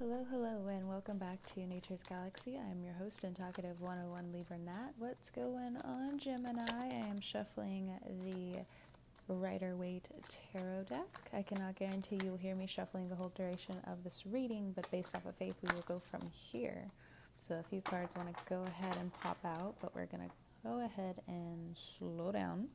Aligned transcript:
Hello, 0.00 0.24
hello, 0.30 0.68
and 0.68 0.88
welcome 0.88 1.18
back 1.18 1.44
to 1.54 1.66
Nature's 1.66 2.04
Galaxy. 2.04 2.56
I'm 2.56 2.84
your 2.84 2.92
host 2.94 3.24
and 3.24 3.34
talkative 3.34 3.80
101 3.80 4.32
Libra 4.32 4.56
Nat. 4.56 4.92
What's 4.96 5.28
going 5.28 5.76
on, 5.84 6.20
Gemini? 6.20 6.62
I 6.72 6.86
am 6.94 7.20
shuffling 7.20 7.90
the 8.22 8.62
Rider 9.26 9.74
Waite 9.74 10.08
Tarot 10.28 10.84
deck. 10.84 11.18
I 11.34 11.42
cannot 11.42 11.74
guarantee 11.74 12.20
you 12.24 12.30
will 12.30 12.38
hear 12.38 12.54
me 12.54 12.68
shuffling 12.68 13.08
the 13.08 13.16
whole 13.16 13.32
duration 13.34 13.74
of 13.88 14.04
this 14.04 14.22
reading, 14.24 14.70
but 14.72 14.88
based 14.92 15.16
off 15.16 15.26
of 15.26 15.34
faith, 15.34 15.56
we 15.62 15.74
will 15.74 15.82
go 15.88 15.98
from 15.98 16.20
here. 16.30 16.84
So 17.36 17.56
a 17.56 17.62
few 17.64 17.80
cards 17.80 18.14
want 18.14 18.28
to 18.28 18.42
go 18.48 18.62
ahead 18.68 18.96
and 19.00 19.12
pop 19.14 19.38
out, 19.44 19.74
but 19.80 19.92
we're 19.96 20.06
going 20.06 20.28
to 20.28 20.34
go 20.62 20.78
ahead 20.84 21.16
and 21.26 21.76
slow 21.76 22.30
down. 22.30 22.68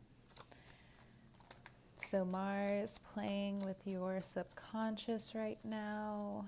So 1.99 2.25
Mars 2.25 2.99
playing 3.13 3.59
with 3.59 3.77
your 3.85 4.19
subconscious 4.19 5.33
right 5.33 5.59
now. 5.63 6.47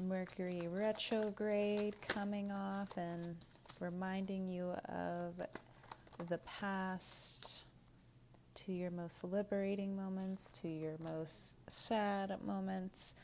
Mercury 0.00 0.68
retrograde 0.70 1.94
coming 2.08 2.50
off 2.50 2.96
and 2.96 3.36
reminding 3.80 4.48
you 4.48 4.70
of 4.88 5.34
the 6.28 6.38
past 6.38 7.64
to 8.54 8.72
your 8.72 8.90
most 8.90 9.22
liberating 9.22 9.94
moments, 9.96 10.50
to 10.50 10.68
your 10.68 10.96
most 11.12 11.56
sad 11.68 12.36
moments. 12.44 13.14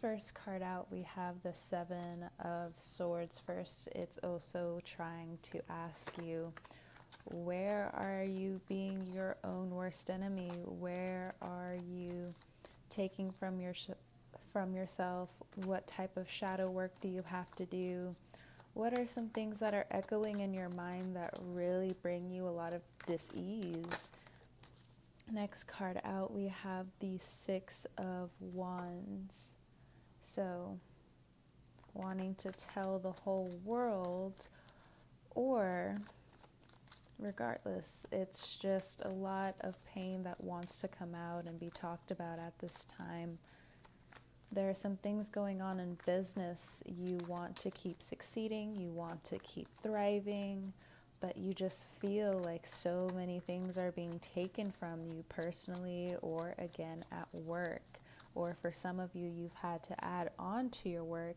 First 0.00 0.34
card 0.34 0.62
out, 0.62 0.88
we 0.90 1.02
have 1.02 1.36
the 1.42 1.54
Seven 1.54 2.24
of 2.44 2.72
Swords. 2.76 3.40
First, 3.46 3.88
it's 3.94 4.18
also 4.18 4.80
trying 4.84 5.38
to 5.44 5.60
ask 5.70 6.14
you 6.22 6.52
where 7.30 7.90
are 7.94 8.24
you 8.24 8.60
being 8.68 9.06
your 9.14 9.36
own 9.44 9.70
worst 9.70 10.10
enemy? 10.10 10.50
Where 10.64 11.34
are 11.40 11.76
you 11.88 12.34
taking 12.90 13.30
from 13.30 13.60
your 13.60 13.72
from 14.54 14.72
yourself? 14.72 15.30
What 15.64 15.84
type 15.88 16.16
of 16.16 16.30
shadow 16.30 16.70
work 16.70 16.92
do 17.00 17.08
you 17.08 17.24
have 17.26 17.50
to 17.56 17.66
do? 17.66 18.14
What 18.74 18.96
are 18.96 19.04
some 19.04 19.28
things 19.30 19.58
that 19.58 19.74
are 19.74 19.86
echoing 19.90 20.38
in 20.40 20.54
your 20.54 20.68
mind 20.70 21.16
that 21.16 21.36
really 21.42 21.92
bring 22.02 22.30
you 22.30 22.46
a 22.46 22.50
lot 22.50 22.72
of 22.72 22.80
dis-ease? 23.04 24.12
Next 25.32 25.64
card 25.64 26.00
out, 26.04 26.32
we 26.32 26.46
have 26.46 26.86
the 27.00 27.18
Six 27.18 27.84
of 27.98 28.30
Wands. 28.38 29.56
So, 30.22 30.78
wanting 31.92 32.36
to 32.36 32.50
tell 32.52 33.00
the 33.00 33.12
whole 33.22 33.50
world, 33.64 34.48
or 35.34 35.96
regardless, 37.18 38.06
it's 38.12 38.54
just 38.54 39.02
a 39.04 39.08
lot 39.08 39.56
of 39.62 39.84
pain 39.84 40.22
that 40.22 40.40
wants 40.44 40.80
to 40.82 40.88
come 40.88 41.14
out 41.16 41.46
and 41.46 41.58
be 41.58 41.70
talked 41.70 42.12
about 42.12 42.38
at 42.38 42.56
this 42.60 42.84
time. 42.84 43.38
There 44.52 44.70
are 44.70 44.74
some 44.74 44.96
things 44.96 45.28
going 45.28 45.60
on 45.60 45.80
in 45.80 45.98
business. 46.06 46.82
You 46.86 47.18
want 47.26 47.56
to 47.56 47.70
keep 47.70 48.00
succeeding, 48.00 48.78
you 48.78 48.90
want 48.90 49.24
to 49.24 49.38
keep 49.38 49.68
thriving 49.82 50.72
but 51.24 51.38
you 51.38 51.54
just 51.54 51.88
feel 51.88 52.38
like 52.44 52.66
so 52.66 53.08
many 53.16 53.40
things 53.40 53.78
are 53.78 53.92
being 53.92 54.18
taken 54.18 54.70
from 54.70 55.06
you 55.06 55.24
personally 55.30 56.14
or 56.20 56.54
again 56.58 57.02
at 57.10 57.26
work. 57.32 57.80
Or 58.34 58.54
for 58.60 58.70
some 58.70 59.00
of 59.00 59.14
you, 59.14 59.30
you've 59.30 59.54
had 59.54 59.82
to 59.84 60.04
add 60.04 60.32
on 60.38 60.68
to 60.68 60.90
your 60.90 61.02
work 61.02 61.36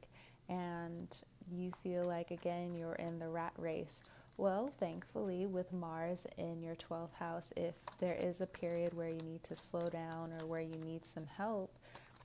and 0.50 1.08
you 1.50 1.72
feel 1.84 2.04
like 2.04 2.32
again 2.32 2.76
you're 2.76 2.96
in 2.96 3.18
the 3.18 3.30
rat 3.30 3.54
race. 3.58 4.04
Well, 4.36 4.74
thankfully, 4.78 5.46
with 5.46 5.72
Mars 5.72 6.28
in 6.38 6.62
your 6.62 6.76
12th 6.76 7.14
house, 7.14 7.54
if 7.56 7.76
there 8.00 8.18
is 8.22 8.42
a 8.42 8.46
period 8.46 8.94
where 8.94 9.10
you 9.10 9.22
need 9.24 9.44
to 9.46 9.56
slow 9.56 9.88
down 9.88 10.34
or 10.34 10.46
where 10.48 10.62
you 10.62 10.78
need 10.84 11.08
some 11.08 11.28
help, 11.38 11.74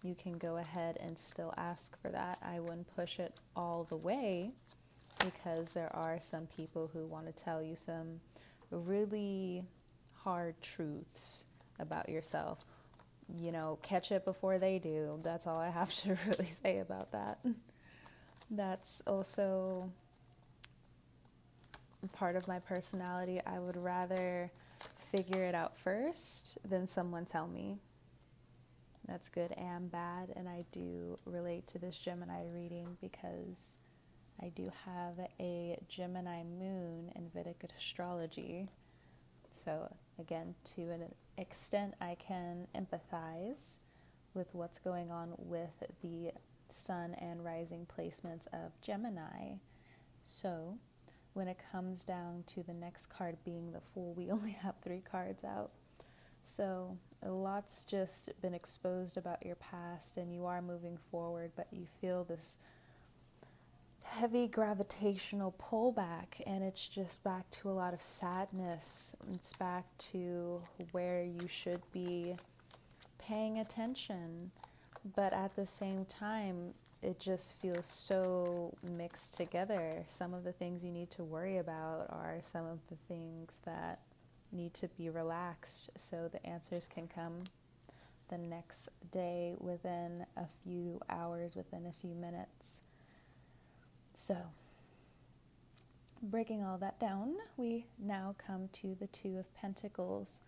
you 0.02 0.14
can 0.14 0.38
go 0.38 0.56
ahead 0.56 0.98
and 1.00 1.18
still 1.18 1.54
ask 1.56 2.00
for 2.00 2.08
that. 2.10 2.38
I 2.42 2.60
wouldn't 2.60 2.94
push 2.94 3.18
it 3.18 3.40
all 3.54 3.84
the 3.84 3.96
way 3.96 4.52
because 5.24 5.72
there 5.72 5.94
are 5.94 6.18
some 6.20 6.46
people 6.46 6.90
who 6.92 7.06
want 7.06 7.26
to 7.26 7.32
tell 7.32 7.62
you 7.62 7.76
some 7.76 8.20
really 8.70 9.64
hard 10.24 10.54
truths 10.60 11.46
about 11.78 12.08
yourself. 12.08 12.60
You 13.38 13.52
know, 13.52 13.78
catch 13.82 14.12
it 14.12 14.24
before 14.26 14.58
they 14.58 14.78
do. 14.78 15.20
That's 15.22 15.46
all 15.46 15.58
I 15.58 15.70
have 15.70 15.94
to 16.02 16.16
really 16.26 16.46
say 16.46 16.78
about 16.78 17.12
that. 17.12 17.38
That's 18.50 19.02
also 19.06 19.90
part 22.12 22.36
of 22.36 22.48
my 22.48 22.58
personality. 22.58 23.40
I 23.46 23.58
would 23.58 23.76
rather 23.76 24.50
figure 25.10 25.42
it 25.42 25.54
out 25.54 25.76
first 25.76 26.58
than 26.68 26.86
someone 26.86 27.24
tell 27.24 27.46
me. 27.46 27.78
That's 29.06 29.28
good 29.28 29.52
and 29.52 29.90
bad. 29.90 30.32
And 30.36 30.48
I 30.48 30.64
do 30.72 31.18
relate 31.24 31.66
to 31.68 31.78
this 31.78 31.98
Gemini 31.98 32.44
reading 32.52 32.96
because 33.00 33.78
I 34.40 34.48
do 34.48 34.70
have 34.84 35.14
a 35.40 35.78
Gemini 35.88 36.42
moon 36.42 37.12
in 37.14 37.28
Vedic 37.34 37.64
astrology. 37.76 38.68
So, 39.50 39.94
again, 40.18 40.54
to 40.76 40.82
an 40.90 41.14
extent, 41.36 41.94
I 42.00 42.16
can 42.16 42.66
empathize 42.74 43.78
with 44.34 44.48
what's 44.52 44.78
going 44.78 45.10
on 45.10 45.34
with 45.36 45.82
the 46.02 46.32
sun 46.68 47.14
and 47.14 47.44
rising 47.44 47.86
placements 47.86 48.46
of 48.52 48.80
Gemini. 48.80 49.56
So, 50.24 50.78
when 51.34 51.48
it 51.48 51.58
comes 51.70 52.04
down 52.04 52.44
to 52.48 52.62
the 52.62 52.74
next 52.74 53.06
card 53.06 53.36
being 53.44 53.72
the 53.72 53.80
Fool, 53.80 54.14
we 54.14 54.30
only 54.32 54.52
have 54.52 54.76
three 54.82 55.02
cards 55.02 55.44
out. 55.44 55.70
So, 56.44 56.96
a 57.22 57.30
lot's 57.30 57.84
just 57.84 58.30
been 58.40 58.54
exposed 58.54 59.16
about 59.16 59.44
your 59.44 59.56
past, 59.56 60.16
and 60.16 60.34
you 60.34 60.46
are 60.46 60.60
moving 60.60 60.98
forward, 61.10 61.52
but 61.56 61.68
you 61.70 61.86
feel 62.00 62.24
this 62.24 62.58
heavy 64.02 64.48
gravitational 64.48 65.54
pullback, 65.60 66.42
and 66.46 66.62
it's 66.64 66.88
just 66.88 67.22
back 67.22 67.48
to 67.50 67.70
a 67.70 67.72
lot 67.72 67.94
of 67.94 68.00
sadness. 68.00 69.14
It's 69.32 69.52
back 69.52 69.84
to 70.10 70.60
where 70.90 71.22
you 71.22 71.46
should 71.48 71.82
be 71.92 72.34
paying 73.18 73.58
attention, 73.58 74.50
but 75.16 75.32
at 75.32 75.54
the 75.54 75.66
same 75.66 76.04
time, 76.04 76.74
it 77.02 77.18
just 77.18 77.54
feels 77.54 77.86
so 77.86 78.74
mixed 78.96 79.36
together. 79.36 80.04
Some 80.06 80.34
of 80.34 80.44
the 80.44 80.52
things 80.52 80.84
you 80.84 80.92
need 80.92 81.10
to 81.12 81.24
worry 81.24 81.58
about 81.58 82.06
are 82.10 82.38
some 82.42 82.66
of 82.66 82.78
the 82.88 82.96
things 83.08 83.60
that 83.64 84.00
need 84.52 84.74
to 84.74 84.88
be 84.88 85.08
relaxed 85.08 85.90
so 85.96 86.28
the 86.30 86.44
answers 86.46 86.88
can 86.88 87.08
come 87.08 87.44
the 88.28 88.38
next 88.38 88.88
day 89.10 89.54
within 89.58 90.24
a 90.36 90.46
few 90.64 91.00
hours, 91.08 91.54
within 91.54 91.86
a 91.86 91.92
few 91.92 92.14
minutes. 92.14 92.80
So, 94.14 94.36
breaking 96.22 96.62
all 96.62 96.78
that 96.78 96.98
down, 96.98 97.34
we 97.56 97.86
now 97.98 98.34
come 98.44 98.68
to 98.74 98.96
the 98.98 99.06
Two 99.08 99.38
of 99.38 99.54
Pentacles. 99.54 100.40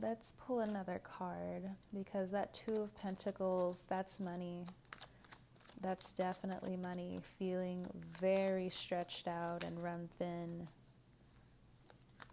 Let's 0.00 0.32
pull 0.32 0.60
another 0.60 1.00
card 1.04 1.64
because 1.92 2.30
that 2.30 2.54
Two 2.54 2.76
of 2.76 2.96
Pentacles, 2.96 3.86
that's 3.88 4.20
money. 4.20 4.64
That's 5.80 6.14
definitely 6.14 6.76
money. 6.76 7.20
Feeling 7.38 7.86
very 8.20 8.68
stretched 8.68 9.26
out 9.26 9.64
and 9.64 9.82
run 9.82 10.08
thin. 10.18 10.68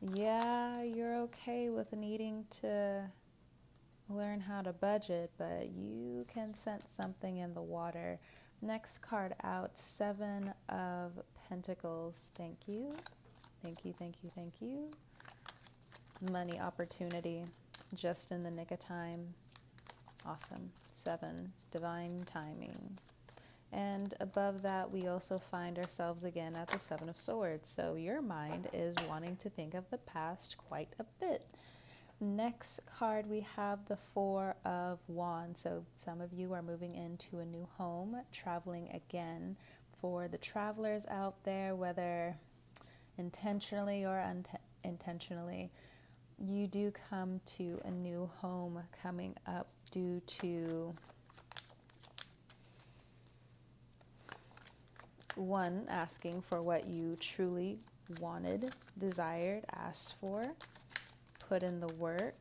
Yeah, 0.02 0.82
you're 0.82 1.18
okay 1.24 1.70
with 1.70 1.92
needing 1.92 2.46
to 2.62 3.04
learn 4.08 4.40
how 4.40 4.62
to 4.62 4.72
budget, 4.72 5.30
but 5.38 5.72
you 5.76 6.26
can 6.34 6.54
sense 6.54 6.90
something 6.90 7.38
in 7.38 7.54
the 7.54 7.62
water. 7.62 8.18
Next 8.62 9.00
card 9.00 9.34
out 9.44 9.78
Seven 9.78 10.54
of 10.70 11.20
Pentacles. 11.48 12.32
Thank 12.36 12.60
you. 12.68 12.92
Thank 13.62 13.84
you, 13.84 13.94
thank 13.94 14.16
you, 14.24 14.32
thank 14.34 14.62
you. 14.62 14.90
Money 16.32 16.60
opportunity 16.60 17.44
just 17.94 18.32
in 18.32 18.44
the 18.44 18.52
nick 18.52 18.72
of 18.72 18.80
time. 18.80 19.34
Awesome. 20.26 20.72
Seven, 20.92 21.52
divine 21.72 22.24
timing. 22.26 22.98
And 23.72 24.14
above 24.20 24.64
that, 24.64 24.90
we 24.92 25.08
also 25.08 25.38
find 25.38 25.78
ourselves 25.78 26.24
again 26.24 26.56
at 26.56 26.70
the 26.70 26.80
Seven 26.80 27.08
of 27.08 27.18
Swords. 27.18 27.70
So 27.70 27.96
your 27.96 28.22
mind 28.22 28.68
is 28.74 28.96
wanting 29.08 29.36
to 29.38 29.50
think 29.50 29.74
of 29.74 29.90
the 29.90 30.00
past 30.00 30.58
quite 30.58 30.90
a 31.00 31.06
bit. 31.20 31.46
Next 32.22 32.82
card, 32.86 33.30
we 33.30 33.46
have 33.56 33.86
the 33.86 33.96
Four 33.96 34.56
of 34.66 35.00
Wands. 35.08 35.62
So, 35.62 35.86
some 35.96 36.20
of 36.20 36.34
you 36.34 36.52
are 36.52 36.62
moving 36.62 36.94
into 36.94 37.40
a 37.40 37.46
new 37.46 37.66
home, 37.78 38.18
traveling 38.34 38.90
again. 38.94 39.56
For 40.02 40.28
the 40.28 40.38
travelers 40.38 41.06
out 41.10 41.44
there, 41.46 41.76
whether 41.76 42.36
intentionally 43.18 44.06
or 44.06 44.22
unintentionally, 44.84 45.72
you 46.38 46.68
do 46.68 46.92
come 47.10 47.40
to 47.58 47.80
a 47.86 47.92
new 47.92 48.30
home 48.42 48.82
coming 49.02 49.36
up 49.46 49.68
due 49.92 50.22
to 50.42 50.94
one, 55.40 55.86
asking 55.90 56.42
for 56.42 56.62
what 56.62 56.88
you 56.88 57.16
truly 57.20 57.80
wanted, 58.20 58.74
desired, 58.98 59.64
asked 59.74 60.16
for 60.20 60.56
put 61.50 61.64
in 61.64 61.80
the 61.80 61.94
work, 61.96 62.36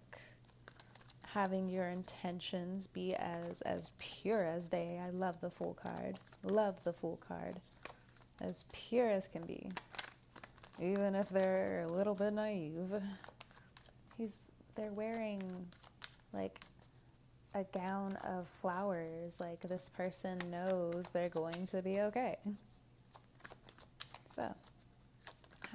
having 1.33 1.71
your 1.71 1.89
intentions 1.89 2.87
be 2.87 3.15
as 3.15 3.62
as 3.62 3.91
pure 3.99 4.45
as 4.45 4.69
day. 4.69 5.00
I 5.03 5.09
love 5.11 5.41
the 5.41 5.50
Fool 5.50 5.75
card. 5.83 6.19
Love 6.45 6.85
the 6.85 6.93
Fool 6.93 7.19
card. 7.27 7.56
As 8.41 8.67
pure 8.71 9.09
as 9.09 9.27
can 9.27 9.43
be. 9.43 9.71
Even 10.81 11.15
if 11.15 11.31
they're 11.31 11.87
a 11.89 11.93
little 11.93 12.15
bit 12.15 12.35
naive. 12.35 13.03
He's 14.19 14.53
they're 14.75 14.93
wearing 14.93 15.43
like 16.35 16.61
a 17.55 17.65
gown 17.65 18.15
of 18.25 18.47
flowers. 18.47 19.41
Like 19.41 19.61
this 19.61 19.89
person 19.89 20.39
knows 20.50 21.11
they're 21.11 21.31
going 21.31 21.65
to 21.67 21.81
be 21.81 22.00
okay. 22.03 22.37
So, 24.38 24.55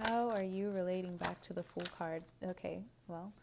how 0.06 0.30
are 0.30 0.42
you 0.42 0.71
relating 0.71 1.18
back 1.18 1.42
to 1.42 1.54
the 1.54 1.63
Fool 1.63 1.83
card? 1.98 2.24
Okay, 2.42 2.81
well, 3.10 3.33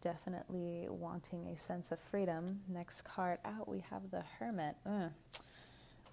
definitely 0.00 0.86
wanting 0.88 1.48
a 1.48 1.58
sense 1.58 1.90
of 1.90 1.98
freedom. 1.98 2.60
Next 2.68 3.02
card 3.02 3.40
out, 3.44 3.66
we 3.66 3.82
have 3.90 4.12
the 4.12 4.22
Hermit. 4.38 4.76
Ugh. 4.86 5.10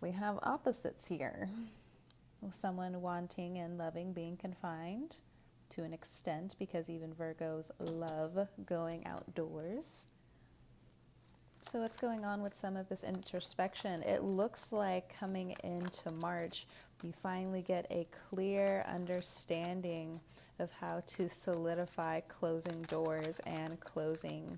We 0.01 0.09
have 0.09 0.39
opposites 0.41 1.07
here. 1.07 1.47
Someone 2.49 2.99
wanting 2.99 3.59
and 3.59 3.77
loving 3.77 4.11
being 4.11 4.37
confined 4.37 5.17
to 5.69 5.83
an 5.83 5.93
extent 5.93 6.55
because 6.57 6.89
even 6.89 7.13
Virgos 7.13 7.69
love 7.79 8.47
going 8.65 9.05
outdoors. 9.05 10.07
So, 11.69 11.79
what's 11.79 11.97
going 11.97 12.23
on 12.23 12.41
with 12.43 12.55
some 12.55 12.77
of 12.77 12.87
this 12.87 13.03
introspection? 13.03 14.01
It 14.03 14.23
looks 14.23 14.71
like 14.71 15.13
coming 15.19 15.53
into 15.65 16.11
March, 16.21 16.65
you 17.03 17.11
finally 17.11 17.61
get 17.61 17.85
a 17.91 18.07
clear 18.29 18.85
understanding 18.87 20.21
of 20.59 20.71
how 20.71 21.03
to 21.07 21.27
solidify 21.27 22.21
closing 22.21 22.83
doors 22.83 23.41
and 23.45 23.77
closing 23.81 24.57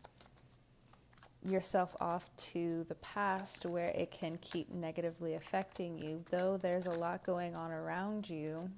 yourself 1.43 1.95
off 1.99 2.29
to 2.37 2.85
the 2.89 2.95
past 2.95 3.65
where 3.65 3.89
it 3.95 4.11
can 4.11 4.37
keep 4.39 4.69
negatively 4.71 5.33
affecting 5.33 5.97
you. 5.97 6.23
Though 6.29 6.57
there's 6.57 6.85
a 6.85 6.91
lot 6.91 7.25
going 7.25 7.55
on 7.55 7.71
around 7.71 8.29
you, 8.29 8.69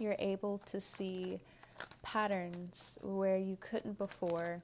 you're 0.00 0.16
able 0.18 0.58
to 0.66 0.80
see 0.80 1.38
patterns 2.02 2.98
where 3.02 3.36
you 3.36 3.56
couldn't 3.60 3.98
before 3.98 4.62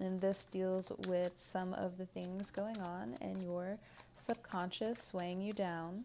and 0.00 0.20
this 0.20 0.44
deals 0.44 0.92
with 1.08 1.32
some 1.36 1.74
of 1.74 1.98
the 1.98 2.06
things 2.06 2.50
going 2.50 2.78
on 2.80 3.16
in 3.20 3.42
your 3.42 3.78
subconscious 4.14 5.12
weighing 5.12 5.40
you 5.40 5.52
down. 5.52 6.04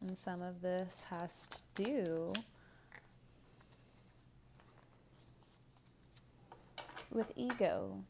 And 0.00 0.16
some 0.16 0.42
of 0.42 0.60
this 0.60 1.04
has 1.10 1.48
to 1.48 1.82
do 1.82 2.32
with 7.10 7.32
ego. 7.36 8.04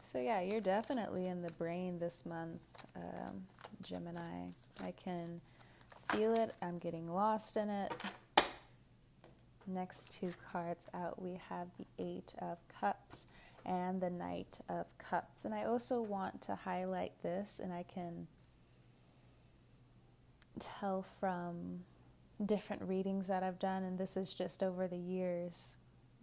So, 0.00 0.18
yeah, 0.18 0.42
you're 0.42 0.60
definitely 0.60 1.26
in 1.26 1.40
the 1.40 1.52
brain 1.52 1.98
this 1.98 2.26
month, 2.26 2.60
um, 2.94 3.46
Gemini. 3.82 4.48
I 4.84 4.92
can 5.02 5.40
feel 6.10 6.34
it, 6.34 6.54
I'm 6.60 6.78
getting 6.78 7.10
lost 7.10 7.56
in 7.56 7.70
it. 7.70 7.92
Next 9.66 10.18
two 10.18 10.32
cards 10.52 10.88
out, 10.92 11.22
we 11.22 11.38
have 11.48 11.68
the 11.78 11.86
Eight 11.98 12.34
of 12.40 12.58
Cups 12.68 13.28
and 13.64 14.00
the 14.00 14.10
Knight 14.10 14.58
of 14.68 14.86
Cups. 14.98 15.44
And 15.44 15.54
I 15.54 15.64
also 15.64 16.02
want 16.02 16.42
to 16.42 16.54
highlight 16.56 17.12
this, 17.22 17.60
and 17.62 17.72
I 17.72 17.84
can 17.84 18.26
tell 20.58 21.02
from 21.02 21.84
different 22.44 22.82
readings 22.82 23.28
that 23.28 23.42
I've 23.42 23.58
done, 23.58 23.84
and 23.84 23.98
this 23.98 24.16
is 24.16 24.34
just 24.34 24.62
over 24.62 24.88
the 24.88 24.96
years. 24.96 25.76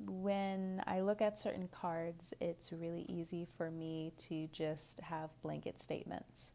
When 0.06 0.84
I 0.86 1.02
look 1.02 1.22
at 1.22 1.40
certain 1.40 1.70
cards, 1.72 2.34
it's 2.42 2.72
really 2.72 3.06
easy 3.08 3.48
for 3.58 3.72
me 3.72 4.12
to 4.18 4.48
just 4.48 5.00
have 5.00 5.30
blanket 5.42 5.82
statements. 5.82 6.54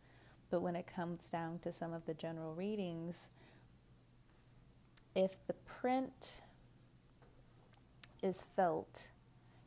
But 0.50 0.60
when 0.60 0.76
it 0.76 0.86
comes 0.86 1.30
down 1.30 1.58
to 1.60 1.72
some 1.72 1.92
of 1.92 2.04
the 2.04 2.14
general 2.14 2.54
readings, 2.54 3.30
if 5.14 5.46
the 5.46 5.54
print 5.54 6.42
is 8.24 8.42
felt, 8.56 9.10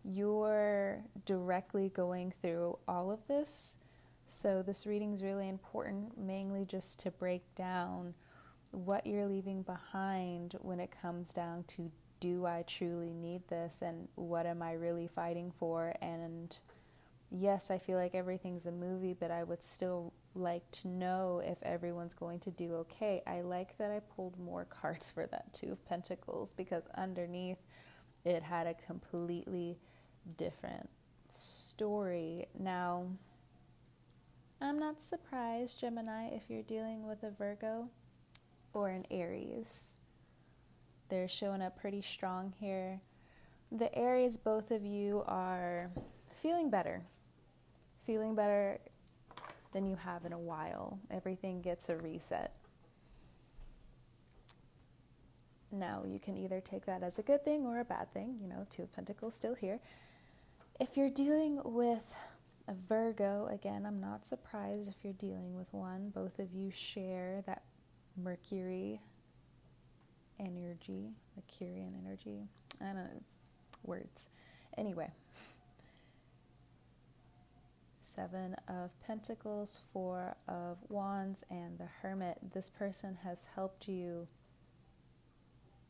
you're 0.03 1.03
directly 1.25 1.89
going 1.89 2.33
through 2.41 2.77
all 2.87 3.11
of 3.11 3.19
this. 3.27 3.77
So, 4.25 4.61
this 4.61 4.85
reading 4.85 5.13
is 5.13 5.23
really 5.23 5.47
important, 5.47 6.17
mainly 6.17 6.65
just 6.65 6.99
to 7.01 7.11
break 7.11 7.43
down 7.55 8.13
what 8.71 9.07
you're 9.07 9.27
leaving 9.27 9.61
behind 9.61 10.55
when 10.61 10.79
it 10.79 10.89
comes 11.01 11.33
down 11.33 11.63
to 11.67 11.89
do 12.19 12.45
I 12.45 12.63
truly 12.63 13.13
need 13.13 13.47
this 13.47 13.81
and 13.81 14.07
what 14.15 14.45
am 14.45 14.61
I 14.61 14.73
really 14.73 15.07
fighting 15.07 15.53
for? 15.57 15.93
And 16.01 16.57
yes, 17.31 17.69
I 17.71 17.77
feel 17.77 17.97
like 17.97 18.15
everything's 18.15 18.65
a 18.65 18.71
movie, 18.71 19.13
but 19.13 19.31
I 19.31 19.43
would 19.43 19.63
still 19.63 20.13
like 20.35 20.69
to 20.71 20.87
know 20.87 21.41
if 21.45 21.57
everyone's 21.63 22.13
going 22.13 22.39
to 22.41 22.51
do 22.51 22.73
okay. 22.75 23.21
I 23.27 23.41
like 23.41 23.77
that 23.77 23.91
I 23.91 23.99
pulled 23.99 24.39
more 24.39 24.65
cards 24.69 25.11
for 25.11 25.25
that 25.27 25.53
Two 25.53 25.71
of 25.71 25.85
Pentacles 25.85 26.53
because 26.53 26.87
underneath 26.95 27.59
it 28.27 28.43
had 28.43 28.67
a 28.67 28.73
completely 28.73 29.77
different 30.35 30.89
story. 31.29 32.45
Now, 32.59 33.05
I'm 34.59 34.77
not 34.77 35.01
surprised, 35.01 35.79
Gemini, 35.79 36.27
if 36.33 36.49
you're 36.49 36.63
dealing 36.63 37.07
with 37.07 37.23
a 37.23 37.31
Virgo 37.31 37.89
or 38.73 38.89
an 38.89 39.05
Aries. 39.09 39.95
They're 41.07 41.29
showing 41.29 41.61
up 41.61 41.79
pretty 41.79 42.01
strong 42.01 42.53
here. 42.59 42.99
The 43.71 43.93
Aries, 43.97 44.35
both 44.35 44.71
of 44.71 44.83
you 44.83 45.23
are 45.25 45.89
feeling 46.29 46.69
better. 46.69 47.03
Feeling 48.05 48.35
better 48.35 48.79
than 49.71 49.85
you 49.85 49.95
have 49.95 50.25
in 50.25 50.33
a 50.33 50.39
while. 50.39 50.99
Everything 51.09 51.61
gets 51.61 51.87
a 51.87 51.95
reset. 51.95 52.53
Now, 55.71 56.03
you 56.07 56.19
can 56.19 56.37
either 56.37 56.61
take 56.61 56.85
that 56.85 57.03
as 57.03 57.19
a 57.19 57.23
good 57.23 57.43
thing 57.43 57.65
or 57.65 57.79
a 57.79 57.85
bad 57.85 58.13
thing, 58.13 58.37
you 58.41 58.47
know, 58.47 58.65
Two 58.69 58.83
of 58.83 58.93
Pentacles 58.93 59.35
still 59.35 59.55
here. 59.55 59.79
If 60.79 60.95
you're 60.95 61.09
dealing 61.09 61.59
with 61.63 62.15
a 62.67 62.73
Virgo, 62.87 63.47
again, 63.51 63.85
I'm 63.85 63.99
not 63.99 64.25
surprised 64.25 64.89
if 64.89 64.95
you're 65.03 65.13
dealing 65.13 65.55
with 65.55 65.67
one. 65.73 66.09
Both 66.09 66.39
of 66.39 66.53
you 66.53 66.71
share 66.71 67.43
that 67.47 67.63
Mercury 68.15 68.99
energy, 70.39 71.11
Mercurian 71.35 71.93
energy. 72.05 72.47
I 72.79 72.85
don't 72.85 72.95
know, 72.95 73.21
words. 73.83 74.29
Anyway, 74.77 75.11
Seven 78.01 78.55
of 78.67 78.91
Pentacles, 79.01 79.81
Four 79.91 80.35
of 80.47 80.77
Wands, 80.89 81.43
and 81.49 81.77
the 81.77 81.87
Hermit. 82.01 82.37
This 82.53 82.69
person 82.69 83.17
has 83.23 83.47
helped 83.55 83.87
you 83.87 84.27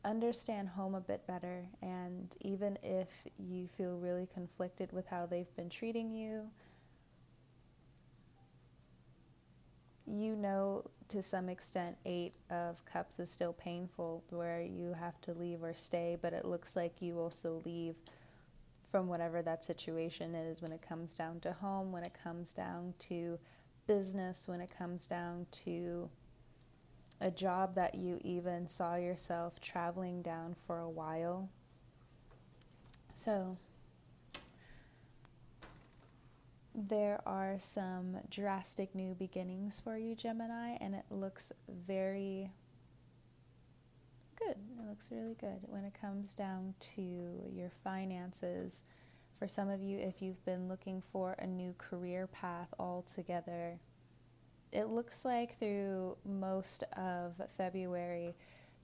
understand 0.08 0.68
home 0.68 0.94
a 0.94 1.00
bit 1.00 1.26
better. 1.26 1.66
And 1.82 2.34
even 2.40 2.78
if 2.82 3.08
you 3.38 3.66
feel 3.68 3.96
really 3.96 4.28
conflicted 4.32 4.92
with 4.92 5.06
how 5.06 5.26
they've 5.26 5.54
been 5.56 5.68
treating 5.68 6.10
you, 6.10 6.50
you 10.06 10.34
know 10.34 10.82
to 11.06 11.22
some 11.22 11.50
extent 11.50 11.94
eight 12.06 12.34
of 12.48 12.82
cups 12.86 13.18
is 13.18 13.30
still 13.30 13.52
painful 13.52 14.24
where 14.30 14.62
you 14.62 14.94
have 14.98 15.20
to 15.20 15.34
leave 15.34 15.62
or 15.62 15.74
stay 15.74 16.16
but 16.22 16.32
it 16.32 16.46
looks 16.46 16.74
like 16.74 17.02
you 17.02 17.18
also 17.18 17.60
leave 17.66 17.94
from 18.90 19.06
whatever 19.06 19.42
that 19.42 19.62
situation 19.62 20.34
is 20.34 20.62
when 20.62 20.72
it 20.72 20.80
comes 20.80 21.12
down 21.12 21.38
to 21.40 21.52
home 21.52 21.92
when 21.92 22.02
it 22.02 22.16
comes 22.22 22.54
down 22.54 22.94
to 22.98 23.38
business 23.86 24.48
when 24.48 24.62
it 24.62 24.70
comes 24.74 25.06
down 25.06 25.46
to 25.50 26.08
a 27.20 27.30
job 27.30 27.74
that 27.74 27.94
you 27.94 28.18
even 28.22 28.68
saw 28.68 28.94
yourself 28.94 29.60
traveling 29.60 30.22
down 30.22 30.54
for 30.66 30.78
a 30.78 30.88
while. 30.88 31.48
So, 33.12 33.58
there 36.74 37.20
are 37.26 37.56
some 37.58 38.18
drastic 38.30 38.94
new 38.94 39.14
beginnings 39.14 39.80
for 39.80 39.98
you, 39.98 40.14
Gemini, 40.14 40.76
and 40.80 40.94
it 40.94 41.04
looks 41.10 41.50
very 41.86 42.52
good. 44.36 44.56
It 44.78 44.88
looks 44.88 45.10
really 45.10 45.34
good 45.34 45.58
when 45.62 45.84
it 45.84 45.94
comes 46.00 46.34
down 46.34 46.74
to 46.94 47.50
your 47.52 47.72
finances. 47.82 48.84
For 49.38 49.48
some 49.48 49.68
of 49.68 49.82
you, 49.82 49.98
if 49.98 50.22
you've 50.22 50.44
been 50.44 50.68
looking 50.68 51.02
for 51.12 51.32
a 51.38 51.46
new 51.46 51.74
career 51.78 52.28
path 52.28 52.72
altogether, 52.78 53.80
it 54.72 54.88
looks 54.88 55.24
like 55.24 55.58
through 55.58 56.16
most 56.24 56.84
of 56.96 57.34
February, 57.56 58.36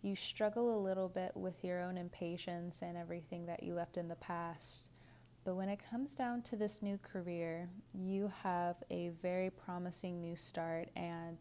you 0.02 0.14
struggle 0.14 0.76
a 0.76 0.80
little 0.82 1.08
bit 1.08 1.32
with 1.34 1.64
your 1.64 1.80
own 1.80 1.96
impatience 1.96 2.82
and 2.82 2.96
everything 2.96 3.46
that 3.46 3.62
you 3.62 3.74
left 3.74 3.96
in 3.96 4.08
the 4.08 4.16
past. 4.16 4.90
But 5.44 5.56
when 5.56 5.68
it 5.68 5.80
comes 5.90 6.14
down 6.14 6.42
to 6.42 6.56
this 6.56 6.82
new 6.82 6.98
career, 6.98 7.68
you 7.92 8.32
have 8.42 8.76
a 8.90 9.10
very 9.22 9.50
promising 9.50 10.20
new 10.20 10.36
start 10.36 10.88
and 10.96 11.38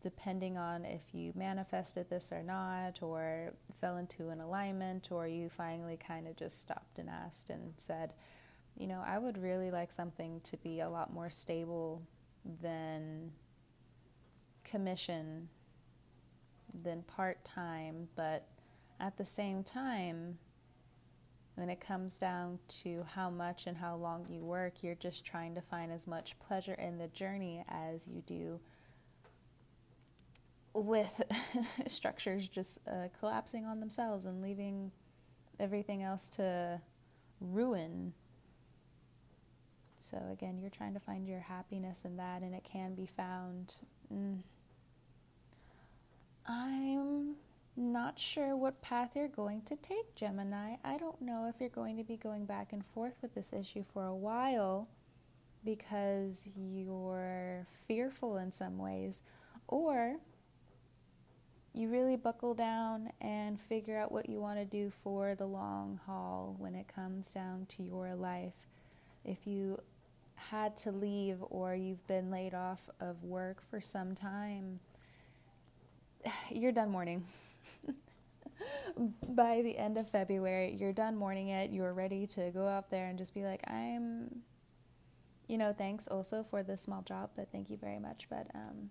depending 0.00 0.58
on 0.58 0.84
if 0.84 1.14
you 1.14 1.32
manifested 1.36 2.10
this 2.10 2.32
or 2.32 2.42
not, 2.42 3.00
or 3.02 3.54
fell 3.80 3.96
into 3.96 4.30
an 4.30 4.40
alignment, 4.40 5.12
or 5.12 5.28
you 5.28 5.48
finally 5.48 5.96
kind 5.96 6.26
of 6.26 6.36
just 6.36 6.60
stopped 6.60 6.98
and 6.98 7.08
asked 7.08 7.50
and 7.50 7.72
said, 7.76 8.12
you 8.76 8.88
know, 8.88 9.02
I 9.06 9.18
would 9.18 9.38
really 9.38 9.70
like 9.70 9.92
something 9.92 10.40
to 10.42 10.56
be 10.56 10.80
a 10.80 10.90
lot 10.90 11.12
more 11.12 11.30
stable 11.30 12.02
than 12.60 13.30
commission, 14.72 15.48
than 16.82 17.02
part 17.02 17.44
time, 17.44 18.08
but 18.16 18.48
at 18.98 19.16
the 19.16 19.24
same 19.24 19.62
time, 19.62 20.38
when 21.54 21.68
it 21.68 21.80
comes 21.80 22.18
down 22.18 22.58
to 22.66 23.04
how 23.14 23.28
much 23.28 23.66
and 23.66 23.76
how 23.76 23.94
long 23.96 24.26
you 24.28 24.42
work, 24.42 24.82
you're 24.82 24.94
just 24.94 25.24
trying 25.24 25.54
to 25.54 25.60
find 25.60 25.92
as 25.92 26.06
much 26.06 26.38
pleasure 26.38 26.74
in 26.74 26.96
the 26.96 27.08
journey 27.08 27.62
as 27.68 28.08
you 28.08 28.22
do 28.22 28.58
with 30.74 31.20
structures 31.86 32.48
just 32.48 32.78
uh, 32.88 33.08
collapsing 33.20 33.66
on 33.66 33.80
themselves 33.80 34.24
and 34.24 34.40
leaving 34.40 34.90
everything 35.60 36.02
else 36.02 36.30
to 36.30 36.80
ruin. 37.40 38.14
So, 39.96 40.18
again, 40.32 40.58
you're 40.58 40.70
trying 40.70 40.94
to 40.94 41.00
find 41.00 41.28
your 41.28 41.40
happiness 41.40 42.06
in 42.06 42.16
that, 42.16 42.40
and 42.40 42.54
it 42.54 42.64
can 42.64 42.94
be 42.94 43.06
found. 43.06 43.74
Mm. 44.12 44.38
I'm 46.46 47.36
not 47.76 48.18
sure 48.18 48.56
what 48.56 48.82
path 48.82 49.10
you're 49.14 49.28
going 49.28 49.62
to 49.62 49.76
take, 49.76 50.14
Gemini. 50.14 50.76
I 50.84 50.98
don't 50.98 51.20
know 51.22 51.48
if 51.48 51.60
you're 51.60 51.68
going 51.70 51.96
to 51.96 52.04
be 52.04 52.16
going 52.16 52.44
back 52.44 52.72
and 52.72 52.84
forth 52.84 53.14
with 53.22 53.34
this 53.34 53.52
issue 53.52 53.84
for 53.92 54.04
a 54.04 54.14
while 54.14 54.88
because 55.64 56.48
you're 56.56 57.66
fearful 57.86 58.36
in 58.36 58.50
some 58.50 58.78
ways, 58.78 59.22
or 59.68 60.16
you 61.72 61.88
really 61.88 62.16
buckle 62.16 62.54
down 62.54 63.10
and 63.20 63.58
figure 63.58 63.96
out 63.96 64.12
what 64.12 64.28
you 64.28 64.40
want 64.40 64.58
to 64.58 64.64
do 64.64 64.90
for 64.90 65.34
the 65.34 65.46
long 65.46 66.00
haul 66.04 66.54
when 66.58 66.74
it 66.74 66.86
comes 66.94 67.32
down 67.32 67.66
to 67.66 67.82
your 67.82 68.14
life. 68.14 68.66
If 69.24 69.46
you 69.46 69.78
had 70.34 70.76
to 70.78 70.90
leave 70.90 71.38
or 71.40 71.74
you've 71.74 72.06
been 72.06 72.30
laid 72.30 72.52
off 72.52 72.90
of 73.00 73.22
work 73.22 73.62
for 73.70 73.80
some 73.80 74.14
time, 74.14 74.80
you're 76.50 76.72
done 76.72 76.90
mourning. 76.90 77.24
By 79.28 79.62
the 79.62 79.76
end 79.76 79.98
of 79.98 80.08
February, 80.08 80.76
you're 80.78 80.92
done 80.92 81.16
mourning 81.16 81.48
it. 81.48 81.70
You're 81.70 81.92
ready 81.92 82.26
to 82.28 82.50
go 82.50 82.68
out 82.68 82.90
there 82.90 83.08
and 83.08 83.18
just 83.18 83.34
be 83.34 83.42
like, 83.44 83.62
I'm, 83.68 84.42
you 85.48 85.58
know, 85.58 85.74
thanks 85.76 86.06
also 86.06 86.42
for 86.42 86.62
the 86.62 86.76
small 86.76 87.02
job, 87.02 87.30
but 87.36 87.50
thank 87.50 87.70
you 87.70 87.76
very 87.76 87.98
much. 87.98 88.26
But 88.28 88.48
um, 88.54 88.90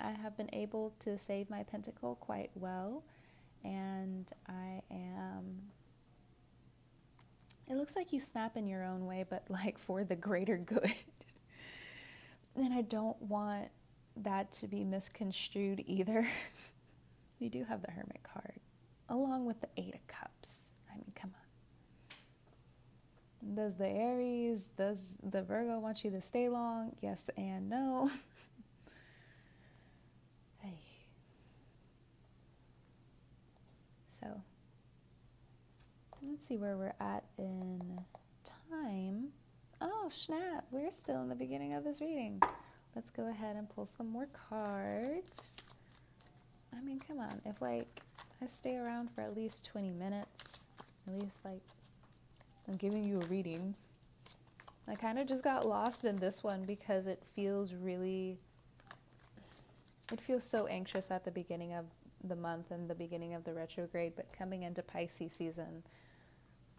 I 0.00 0.12
have 0.12 0.36
been 0.36 0.50
able 0.52 0.94
to 1.00 1.18
save 1.18 1.50
my 1.50 1.62
pentacle 1.62 2.16
quite 2.16 2.50
well, 2.54 3.04
and 3.64 4.30
I 4.48 4.82
am. 4.90 5.62
It 7.68 7.76
looks 7.76 7.94
like 7.94 8.12
you 8.12 8.18
snap 8.18 8.56
in 8.56 8.66
your 8.66 8.84
own 8.84 9.06
way, 9.06 9.24
but 9.28 9.44
like 9.48 9.78
for 9.78 10.02
the 10.02 10.16
greater 10.16 10.56
good. 10.56 10.94
and 12.56 12.72
I 12.72 12.82
don't 12.82 13.20
want 13.22 13.68
that 14.24 14.52
to 14.52 14.68
be 14.68 14.84
misconstrued 14.84 15.82
either. 15.86 16.26
we 17.40 17.48
do 17.48 17.64
have 17.64 17.82
the 17.82 17.90
Hermit 17.90 18.20
card, 18.22 18.60
along 19.08 19.46
with 19.46 19.60
the 19.60 19.68
Eight 19.76 19.94
of 19.94 20.06
Cups. 20.06 20.70
I 20.92 20.96
mean, 20.96 21.12
come 21.14 21.32
on. 21.34 21.40
Does 23.54 23.76
the 23.76 23.88
Aries, 23.88 24.68
does 24.76 25.16
the 25.22 25.42
Virgo 25.42 25.78
want 25.78 26.04
you 26.04 26.10
to 26.10 26.20
stay 26.20 26.48
long? 26.48 26.94
Yes 27.00 27.30
and 27.36 27.70
no. 27.70 28.10
hey. 30.58 30.78
So 34.10 34.42
let's 36.28 36.46
see 36.46 36.58
where 36.58 36.76
we're 36.76 36.94
at 37.00 37.24
in 37.38 38.00
time. 38.70 39.28
Oh, 39.80 40.08
snap. 40.10 40.66
We're 40.70 40.90
still 40.90 41.22
in 41.22 41.28
the 41.30 41.34
beginning 41.34 41.72
of 41.72 41.84
this 41.84 42.02
reading. 42.02 42.42
Let's 42.94 43.10
go 43.10 43.28
ahead 43.28 43.56
and 43.56 43.68
pull 43.68 43.86
some 43.86 44.10
more 44.10 44.26
cards. 44.32 45.56
I 46.76 46.80
mean, 46.80 47.00
come 47.00 47.18
on. 47.18 47.40
If, 47.44 47.62
like, 47.62 48.00
I 48.42 48.46
stay 48.46 48.76
around 48.76 49.10
for 49.10 49.20
at 49.20 49.36
least 49.36 49.64
20 49.66 49.92
minutes, 49.92 50.66
at 51.06 51.14
least, 51.14 51.44
like, 51.44 51.62
I'm 52.68 52.74
giving 52.74 53.04
you 53.04 53.20
a 53.20 53.24
reading. 53.26 53.74
I 54.88 54.94
kind 54.94 55.18
of 55.18 55.26
just 55.26 55.44
got 55.44 55.66
lost 55.66 56.04
in 56.04 56.16
this 56.16 56.42
one 56.42 56.64
because 56.64 57.06
it 57.06 57.22
feels 57.34 57.74
really. 57.74 58.38
It 60.12 60.20
feels 60.20 60.42
so 60.42 60.66
anxious 60.66 61.12
at 61.12 61.24
the 61.24 61.30
beginning 61.30 61.74
of 61.74 61.86
the 62.24 62.34
month 62.34 62.72
and 62.72 62.90
the 62.90 62.94
beginning 62.94 63.34
of 63.34 63.44
the 63.44 63.54
retrograde, 63.54 64.14
but 64.16 64.32
coming 64.32 64.64
into 64.64 64.82
Pisces 64.82 65.32
season, 65.32 65.84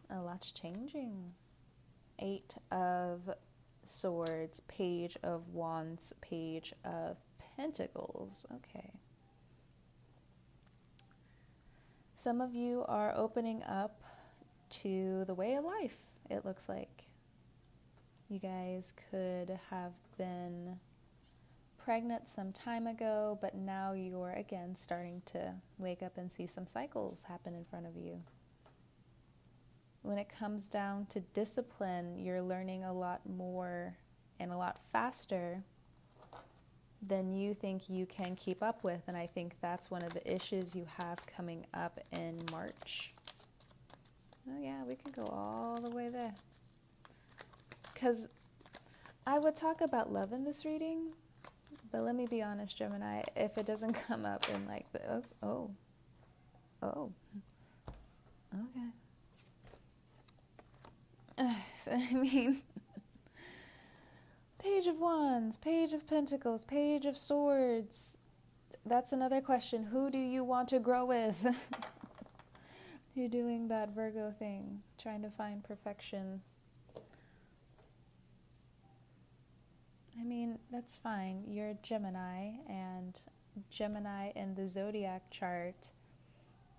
a 0.09 0.19
lot's 0.19 0.51
changing. 0.51 1.31
Eight 2.19 2.55
of 2.71 3.29
Swords, 3.83 4.61
Page 4.61 5.17
of 5.23 5.49
Wands, 5.49 6.13
Page 6.21 6.73
of 6.83 7.17
Pentacles. 7.57 8.45
Okay. 8.55 8.91
Some 12.15 12.41
of 12.41 12.53
you 12.53 12.85
are 12.87 13.13
opening 13.15 13.63
up 13.63 14.03
to 14.69 15.25
the 15.25 15.33
way 15.33 15.55
of 15.55 15.65
life, 15.65 15.97
it 16.29 16.45
looks 16.45 16.69
like. 16.69 17.07
You 18.29 18.39
guys 18.39 18.93
could 19.09 19.59
have 19.69 19.93
been 20.17 20.79
pregnant 21.83 22.27
some 22.27 22.51
time 22.51 22.87
ago, 22.87 23.37
but 23.41 23.55
now 23.55 23.93
you're 23.93 24.33
again 24.33 24.75
starting 24.75 25.21
to 25.25 25.55
wake 25.77 26.03
up 26.03 26.17
and 26.17 26.31
see 26.31 26.45
some 26.45 26.67
cycles 26.67 27.23
happen 27.23 27.55
in 27.55 27.65
front 27.65 27.87
of 27.87 27.95
you. 27.97 28.21
When 30.03 30.17
it 30.17 30.29
comes 30.29 30.69
down 30.69 31.05
to 31.07 31.19
discipline, 31.19 32.17
you're 32.17 32.41
learning 32.41 32.83
a 32.83 32.93
lot 32.93 33.21
more 33.27 33.95
and 34.39 34.51
a 34.51 34.57
lot 34.57 34.79
faster 34.91 35.63
than 37.07 37.31
you 37.31 37.53
think 37.53 37.89
you 37.89 38.05
can 38.05 38.35
keep 38.35 38.61
up 38.63 38.83
with. 38.83 39.01
And 39.07 39.15
I 39.15 39.25
think 39.27 39.55
that's 39.61 39.91
one 39.91 40.03
of 40.03 40.13
the 40.13 40.33
issues 40.33 40.75
you 40.75 40.87
have 40.97 41.19
coming 41.25 41.65
up 41.73 41.99
in 42.11 42.37
March. 42.51 43.13
Oh, 44.49 44.59
yeah, 44.59 44.83
we 44.87 44.95
can 44.95 45.11
go 45.11 45.25
all 45.31 45.79
the 45.79 45.95
way 45.95 46.09
there. 46.09 46.33
Because 47.93 48.29
I 49.25 49.37
would 49.37 49.55
talk 49.55 49.81
about 49.81 50.11
love 50.11 50.33
in 50.33 50.43
this 50.43 50.65
reading, 50.65 51.11
but 51.91 52.01
let 52.01 52.15
me 52.15 52.25
be 52.25 52.41
honest, 52.41 52.75
Gemini, 52.75 53.21
if 53.35 53.57
it 53.57 53.65
doesn't 53.65 53.93
come 54.07 54.25
up 54.25 54.47
in 54.49 54.65
like 54.65 54.91
the 54.91 55.01
oh 55.07 55.23
oh, 55.43 55.69
oh. 56.81 57.11
okay. 58.53 58.87
I 61.91 62.13
mean, 62.13 62.61
Page 64.59 64.87
of 64.87 64.99
Wands, 64.99 65.57
Page 65.57 65.93
of 65.93 66.07
Pentacles, 66.07 66.65
Page 66.65 67.05
of 67.05 67.17
Swords. 67.17 68.17
That's 68.85 69.11
another 69.11 69.41
question. 69.41 69.83
Who 69.83 70.09
do 70.09 70.17
you 70.17 70.43
want 70.43 70.69
to 70.69 70.79
grow 70.79 71.05
with? 71.05 71.69
You're 73.15 73.29
doing 73.29 73.67
that 73.67 73.93
Virgo 73.93 74.33
thing, 74.37 74.81
trying 74.97 75.21
to 75.23 75.29
find 75.29 75.63
perfection 75.63 76.41
I 80.21 80.23
mean, 80.23 80.59
that's 80.71 80.99
fine. 80.99 81.43
You're 81.47 81.73
Gemini, 81.81 82.51
and 82.69 83.19
Gemini 83.71 84.31
in 84.35 84.53
the 84.53 84.67
zodiac 84.67 85.23
chart 85.31 85.91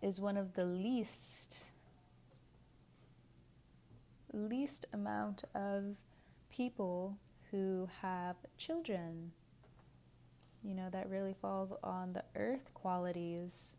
is 0.00 0.21
one 0.21 0.37
of 0.37 0.54
the 0.54 0.64
least 0.64 1.71
least 4.32 4.86
amount 4.92 5.44
of 5.54 5.96
people 6.50 7.16
who 7.50 7.88
have 8.00 8.36
children. 8.56 9.32
You 10.64 10.74
know, 10.74 10.88
that 10.90 11.10
really 11.10 11.34
falls 11.34 11.72
on 11.82 12.12
the 12.12 12.24
earth 12.36 12.72
qualities. 12.74 13.76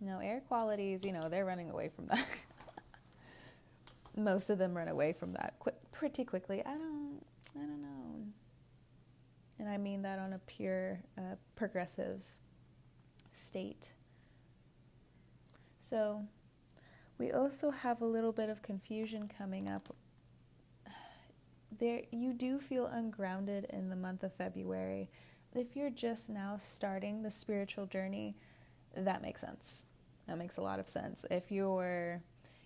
No, 0.00 0.18
air 0.18 0.42
qualities, 0.48 1.04
you 1.04 1.12
know, 1.12 1.28
they're 1.28 1.44
running 1.44 1.70
away 1.70 1.88
from 1.94 2.06
that. 2.08 2.26
Most 4.16 4.50
of 4.50 4.58
them 4.58 4.76
run 4.76 4.88
away 4.88 5.12
from 5.12 5.32
that 5.34 5.54
qu- 5.60 5.70
pretty 5.92 6.24
quickly. 6.24 6.60
I 6.66 6.72
don't 6.72 7.20
I 7.56 7.60
don't 7.60 7.80
know 7.80 7.92
and 9.62 9.70
I 9.70 9.78
mean 9.78 10.02
that 10.02 10.18
on 10.18 10.32
a 10.32 10.40
pure 10.40 11.00
uh, 11.16 11.36
progressive 11.54 12.24
state. 13.32 13.92
So, 15.78 16.26
we 17.22 17.30
also 17.30 17.70
have 17.70 18.00
a 18.00 18.04
little 18.04 18.32
bit 18.32 18.50
of 18.50 18.62
confusion 18.62 19.30
coming 19.38 19.70
up. 19.70 19.94
There, 21.78 22.02
you 22.10 22.32
do 22.32 22.58
feel 22.58 22.86
ungrounded 22.86 23.66
in 23.70 23.88
the 23.88 23.94
month 23.94 24.24
of 24.24 24.34
February. 24.34 25.08
If 25.54 25.76
you're 25.76 25.90
just 25.90 26.28
now 26.28 26.56
starting 26.58 27.22
the 27.22 27.30
spiritual 27.30 27.86
journey, 27.86 28.34
that 28.96 29.22
makes 29.22 29.40
sense. 29.40 29.86
That 30.26 30.36
makes 30.36 30.56
a 30.56 30.62
lot 30.62 30.80
of 30.80 30.88
sense. 30.88 31.24
If 31.30 31.52
you're 31.52 32.20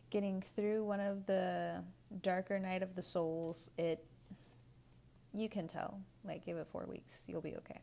getting 0.08 0.40
through 0.40 0.84
one 0.84 1.00
of 1.00 1.26
the 1.26 1.84
darker 2.22 2.58
night 2.58 2.82
of 2.82 2.94
the 2.94 3.02
souls, 3.02 3.70
it 3.76 4.06
you 5.34 5.50
can 5.50 5.68
tell. 5.68 6.00
Like, 6.24 6.46
give 6.46 6.56
it 6.56 6.66
four 6.72 6.86
weeks, 6.88 7.24
you'll 7.28 7.42
be 7.42 7.56
okay. 7.56 7.82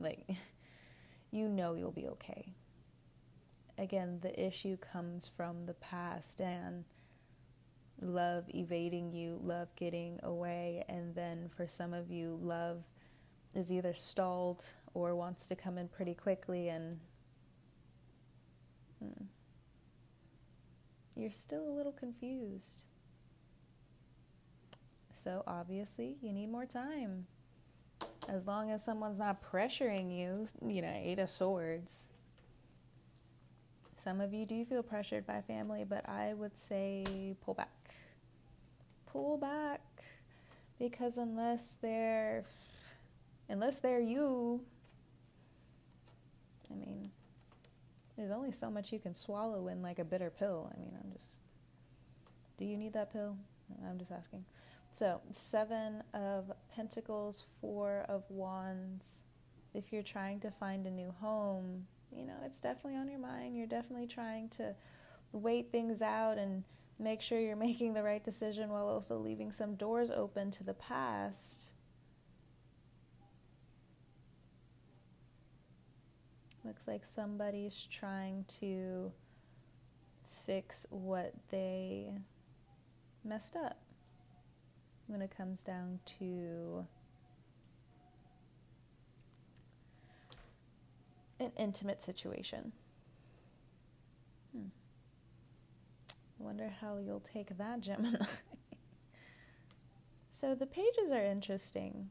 Like, 0.00 0.26
you 1.30 1.46
know 1.46 1.74
you'll 1.74 1.92
be 1.92 2.08
okay. 2.08 2.54
Again, 3.78 4.20
the 4.22 4.46
issue 4.46 4.76
comes 4.76 5.28
from 5.28 5.66
the 5.66 5.74
past 5.74 6.40
and 6.40 6.84
love 8.00 8.44
evading 8.54 9.12
you, 9.12 9.38
love 9.42 9.68
getting 9.76 10.18
away, 10.22 10.84
and 10.88 11.14
then 11.14 11.50
for 11.54 11.66
some 11.66 11.92
of 11.92 12.10
you, 12.10 12.38
love 12.42 12.82
is 13.54 13.72
either 13.72 13.94
stalled 13.94 14.64
or 14.94 15.14
wants 15.14 15.48
to 15.48 15.56
come 15.56 15.78
in 15.78 15.88
pretty 15.88 16.14
quickly 16.14 16.68
and 16.68 16.98
hmm, 18.98 19.24
you're 21.14 21.30
still 21.30 21.66
a 21.66 21.72
little 21.72 21.92
confused. 21.92 22.84
So 25.12 25.42
obviously, 25.46 26.16
you 26.20 26.32
need 26.32 26.50
more 26.50 26.66
time. 26.66 27.26
As 28.28 28.46
long 28.46 28.70
as 28.70 28.84
someone's 28.84 29.18
not 29.18 29.42
pressuring 29.42 30.16
you, 30.16 30.46
you 30.66 30.82
know, 30.82 30.92
Eight 30.94 31.18
of 31.18 31.30
Swords. 31.30 32.10
Some 34.06 34.20
of 34.20 34.32
you 34.32 34.46
do 34.46 34.64
feel 34.64 34.84
pressured 34.84 35.26
by 35.26 35.40
family, 35.40 35.82
but 35.82 36.08
I 36.08 36.32
would 36.34 36.56
say 36.56 37.34
pull 37.44 37.54
back. 37.54 37.90
Pull 39.04 39.36
back. 39.36 39.80
Because 40.78 41.18
unless 41.18 41.76
they're 41.82 42.44
unless 43.48 43.80
they're 43.80 43.98
you, 43.98 44.60
I 46.70 46.76
mean, 46.76 47.10
there's 48.16 48.30
only 48.30 48.52
so 48.52 48.70
much 48.70 48.92
you 48.92 49.00
can 49.00 49.12
swallow 49.12 49.66
in 49.66 49.82
like 49.82 49.98
a 49.98 50.04
bitter 50.04 50.30
pill. 50.30 50.72
I 50.72 50.78
mean, 50.78 50.96
I'm 51.02 51.10
just 51.10 51.40
do 52.58 52.64
you 52.64 52.76
need 52.76 52.92
that 52.92 53.12
pill? 53.12 53.36
I'm 53.90 53.98
just 53.98 54.12
asking. 54.12 54.44
So, 54.92 55.20
Seven 55.32 56.04
of 56.14 56.52
Pentacles, 56.72 57.42
Four 57.60 58.04
of 58.08 58.22
Wands. 58.28 59.24
If 59.74 59.92
you're 59.92 60.04
trying 60.04 60.38
to 60.40 60.52
find 60.52 60.86
a 60.86 60.92
new 60.92 61.10
home, 61.10 61.88
you 62.14 62.24
know, 62.24 62.36
it's 62.44 62.60
definitely 62.60 62.98
on 62.98 63.08
your 63.08 63.18
mind. 63.18 63.56
You're 63.56 63.66
definitely 63.66 64.06
trying 64.06 64.48
to 64.50 64.74
wait 65.32 65.70
things 65.70 66.02
out 66.02 66.38
and 66.38 66.64
make 66.98 67.20
sure 67.20 67.38
you're 67.38 67.56
making 67.68 67.94
the 67.94 68.02
right 68.02 68.22
decision 68.22 68.70
while 68.70 68.88
also 68.88 69.16
leaving 69.16 69.52
some 69.52 69.74
doors 69.74 70.10
open 70.10 70.50
to 70.52 70.64
the 70.64 70.74
past. 70.74 71.72
Looks 76.64 76.88
like 76.88 77.04
somebody's 77.04 77.86
trying 77.90 78.44
to 78.60 79.12
fix 80.24 80.84
what 80.90 81.32
they 81.50 82.10
messed 83.24 83.56
up 83.56 83.78
when 85.06 85.22
it 85.22 85.30
comes 85.36 85.62
down 85.62 86.00
to 86.18 86.86
an 91.38 91.52
intimate 91.56 92.02
situation. 92.02 92.72
Hmm. 94.54 94.68
Wonder 96.38 96.70
how 96.80 96.98
you'll 96.98 97.20
take 97.20 97.56
that, 97.58 97.80
Gemini. 97.80 98.24
so 100.32 100.54
the 100.54 100.66
pages 100.66 101.10
are 101.10 101.24
interesting 101.24 102.10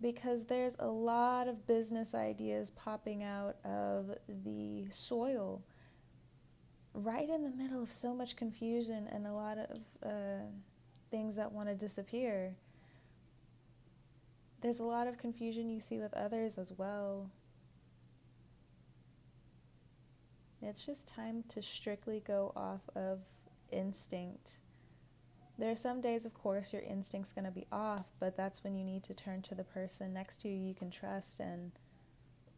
because 0.00 0.46
there's 0.46 0.76
a 0.78 0.88
lot 0.88 1.46
of 1.48 1.66
business 1.66 2.14
ideas 2.14 2.70
popping 2.70 3.22
out 3.22 3.56
of 3.64 4.16
the 4.44 4.86
soil 4.90 5.62
right 6.94 7.28
in 7.28 7.44
the 7.44 7.50
middle 7.50 7.82
of 7.82 7.92
so 7.92 8.14
much 8.14 8.36
confusion 8.36 9.08
and 9.12 9.26
a 9.26 9.32
lot 9.32 9.58
of 9.58 9.78
uh, 10.04 10.44
things 11.10 11.36
that 11.36 11.52
want 11.52 11.68
to 11.68 11.74
disappear. 11.74 12.56
There's 14.60 14.80
a 14.80 14.84
lot 14.84 15.06
of 15.06 15.18
confusion 15.18 15.70
you 15.70 15.80
see 15.80 15.98
with 15.98 16.14
others 16.14 16.58
as 16.58 16.72
well. 16.76 17.30
It's 20.62 20.84
just 20.84 21.08
time 21.08 21.42
to 21.48 21.62
strictly 21.62 22.22
go 22.26 22.52
off 22.54 22.82
of 22.94 23.20
instinct. 23.72 24.58
There 25.58 25.70
are 25.70 25.76
some 25.76 26.00
days, 26.00 26.26
of 26.26 26.34
course, 26.34 26.72
your 26.72 26.82
instinct's 26.82 27.32
going 27.32 27.44
to 27.44 27.50
be 27.50 27.66
off, 27.72 28.06
but 28.18 28.36
that's 28.36 28.62
when 28.62 28.74
you 28.74 28.84
need 28.84 29.02
to 29.04 29.14
turn 29.14 29.42
to 29.42 29.54
the 29.54 29.64
person 29.64 30.12
next 30.12 30.40
to 30.42 30.48
you 30.48 30.56
you 30.56 30.74
can 30.74 30.90
trust 30.90 31.40
and 31.40 31.72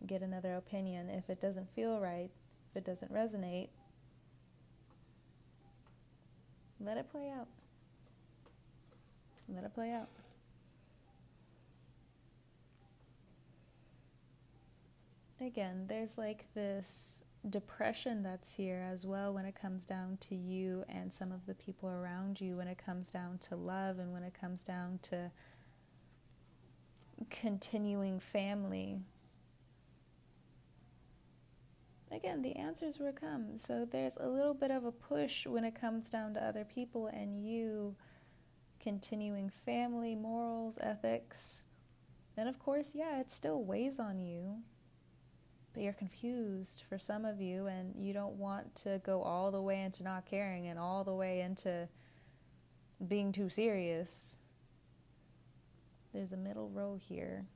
get 0.06 0.22
another 0.22 0.54
opinion. 0.56 1.10
If 1.10 1.30
it 1.30 1.40
doesn't 1.40 1.72
feel 1.74 2.00
right, 2.00 2.30
if 2.70 2.76
it 2.76 2.84
doesn't 2.84 3.12
resonate, 3.12 3.68
let 6.80 6.96
it 6.96 7.10
play 7.10 7.28
out. 7.28 7.48
Let 9.48 9.64
it 9.64 9.74
play 9.74 9.92
out. 9.92 10.08
Again, 15.40 15.86
there's 15.88 16.16
like 16.16 16.46
this 16.54 17.24
depression 17.48 18.22
that's 18.22 18.54
here 18.54 18.86
as 18.92 19.04
well 19.04 19.34
when 19.34 19.44
it 19.44 19.54
comes 19.54 19.84
down 19.84 20.16
to 20.20 20.34
you 20.34 20.84
and 20.88 21.12
some 21.12 21.32
of 21.32 21.46
the 21.46 21.54
people 21.54 21.88
around 21.88 22.40
you, 22.40 22.56
when 22.56 22.68
it 22.68 22.78
comes 22.78 23.10
down 23.10 23.38
to 23.38 23.56
love 23.56 23.98
and 23.98 24.12
when 24.12 24.22
it 24.22 24.34
comes 24.34 24.62
down 24.62 25.00
to 25.02 25.30
continuing 27.30 28.20
family. 28.20 29.00
Again, 32.10 32.42
the 32.42 32.56
answers 32.56 32.98
will 32.98 33.12
come. 33.12 33.56
So 33.56 33.86
there's 33.90 34.18
a 34.18 34.28
little 34.28 34.54
bit 34.54 34.70
of 34.70 34.84
a 34.84 34.92
push 34.92 35.46
when 35.46 35.64
it 35.64 35.74
comes 35.74 36.10
down 36.10 36.34
to 36.34 36.44
other 36.44 36.64
people 36.64 37.06
and 37.06 37.42
you 37.42 37.96
continuing 38.80 39.48
family, 39.48 40.14
morals, 40.14 40.78
ethics. 40.80 41.64
And 42.36 42.48
of 42.48 42.58
course, 42.58 42.92
yeah, 42.94 43.20
it 43.20 43.30
still 43.30 43.64
weighs 43.64 43.98
on 43.98 44.20
you, 44.20 44.58
but 45.72 45.82
you're 45.82 45.92
confused 45.92 46.84
for 46.88 46.98
some 46.98 47.24
of 47.24 47.40
you, 47.40 47.66
and 47.66 47.94
you 47.96 48.12
don't 48.12 48.34
want 48.34 48.74
to 48.76 49.00
go 49.04 49.22
all 49.22 49.50
the 49.50 49.62
way 49.62 49.82
into 49.82 50.02
not 50.02 50.26
caring 50.26 50.68
and 50.68 50.78
all 50.78 51.04
the 51.04 51.14
way 51.14 51.40
into 51.40 51.88
being 53.06 53.32
too 53.32 53.48
serious. 53.48 54.38
There's 56.12 56.32
a 56.32 56.36
middle 56.36 56.68
row 56.68 56.96
here. 57.00 57.46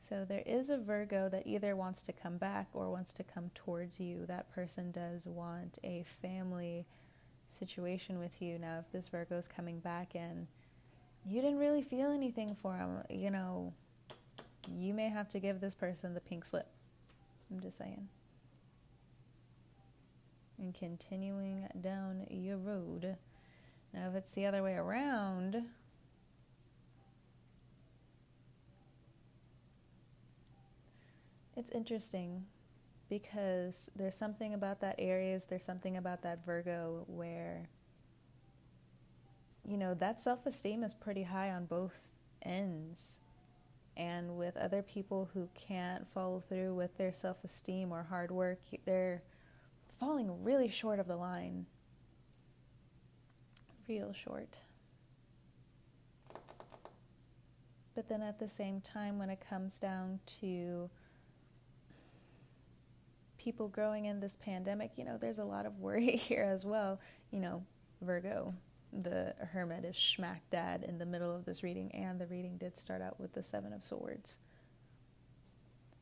So 0.00 0.26
there 0.26 0.42
is 0.44 0.68
a 0.68 0.76
Virgo 0.76 1.30
that 1.30 1.46
either 1.46 1.76
wants 1.76 2.02
to 2.02 2.12
come 2.12 2.36
back 2.36 2.68
or 2.74 2.90
wants 2.90 3.14
to 3.14 3.24
come 3.24 3.50
towards 3.54 3.98
you. 3.98 4.26
That 4.26 4.52
person 4.54 4.90
does 4.90 5.26
want 5.26 5.78
a 5.82 6.04
family 6.20 6.86
situation 7.48 8.18
with 8.18 8.42
you. 8.42 8.58
Now, 8.58 8.80
if 8.80 8.92
this 8.92 9.08
Virgo 9.08 9.38
is 9.38 9.48
coming 9.48 9.78
back 9.78 10.14
and 10.14 10.46
you 11.24 11.40
didn't 11.40 11.58
really 11.58 11.80
feel 11.80 12.12
anything 12.12 12.54
for 12.54 12.76
him, 12.76 13.02
you 13.08 13.30
know, 13.30 13.72
you 14.72 14.94
may 14.94 15.08
have 15.08 15.28
to 15.30 15.38
give 15.38 15.60
this 15.60 15.74
person 15.74 16.14
the 16.14 16.20
pink 16.20 16.44
slip. 16.44 16.68
I'm 17.50 17.60
just 17.60 17.78
saying. 17.78 18.08
And 20.58 20.74
continuing 20.74 21.68
down 21.80 22.26
your 22.30 22.58
road. 22.58 23.16
Now, 23.92 24.08
if 24.08 24.14
it's 24.14 24.32
the 24.32 24.46
other 24.46 24.62
way 24.62 24.74
around, 24.74 25.64
it's 31.56 31.70
interesting 31.70 32.46
because 33.08 33.90
there's 33.94 34.16
something 34.16 34.54
about 34.54 34.80
that 34.80 34.96
Aries, 34.98 35.46
there's 35.46 35.64
something 35.64 35.96
about 35.96 36.22
that 36.22 36.44
Virgo 36.44 37.04
where, 37.06 37.68
you 39.64 39.76
know, 39.76 39.94
that 39.94 40.20
self 40.20 40.46
esteem 40.46 40.82
is 40.82 40.94
pretty 40.94 41.24
high 41.24 41.50
on 41.50 41.66
both 41.66 42.08
ends. 42.42 43.20
And 43.96 44.36
with 44.36 44.56
other 44.56 44.82
people 44.82 45.30
who 45.32 45.48
can't 45.54 46.06
follow 46.12 46.42
through 46.48 46.74
with 46.74 46.96
their 46.96 47.12
self 47.12 47.44
esteem 47.44 47.92
or 47.92 48.02
hard 48.02 48.30
work, 48.30 48.60
they're 48.84 49.22
falling 50.00 50.42
really 50.42 50.68
short 50.68 50.98
of 50.98 51.06
the 51.06 51.16
line. 51.16 51.66
Real 53.88 54.12
short. 54.12 54.58
But 57.94 58.08
then 58.08 58.22
at 58.22 58.40
the 58.40 58.48
same 58.48 58.80
time, 58.80 59.18
when 59.18 59.30
it 59.30 59.38
comes 59.40 59.78
down 59.78 60.18
to 60.40 60.90
people 63.38 63.68
growing 63.68 64.06
in 64.06 64.20
this 64.20 64.36
pandemic, 64.36 64.92
you 64.96 65.04
know, 65.04 65.16
there's 65.16 65.38
a 65.38 65.44
lot 65.44 65.66
of 65.66 65.78
worry 65.78 66.16
here 66.16 66.42
as 66.42 66.64
well. 66.64 66.98
You 67.30 67.40
know, 67.40 67.64
Virgo, 68.00 68.54
the 69.02 69.34
hermit 69.52 69.84
is 69.84 69.96
smack 69.96 70.42
dad 70.50 70.84
in 70.84 70.98
the 70.98 71.06
middle 71.06 71.34
of 71.34 71.44
this 71.44 71.62
reading, 71.62 71.90
and 71.92 72.20
the 72.20 72.26
reading 72.26 72.56
did 72.58 72.78
start 72.78 73.02
out 73.02 73.18
with 73.18 73.32
the 73.32 73.42
Seven 73.42 73.72
of 73.72 73.82
Swords. 73.82 74.38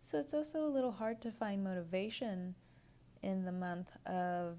So 0.02 0.18
it's 0.18 0.34
also 0.34 0.66
a 0.66 0.68
little 0.68 0.92
hard 0.92 1.20
to 1.22 1.30
find 1.30 1.62
motivation 1.62 2.54
in 3.22 3.44
the 3.44 3.52
month 3.52 3.96
of 4.06 4.58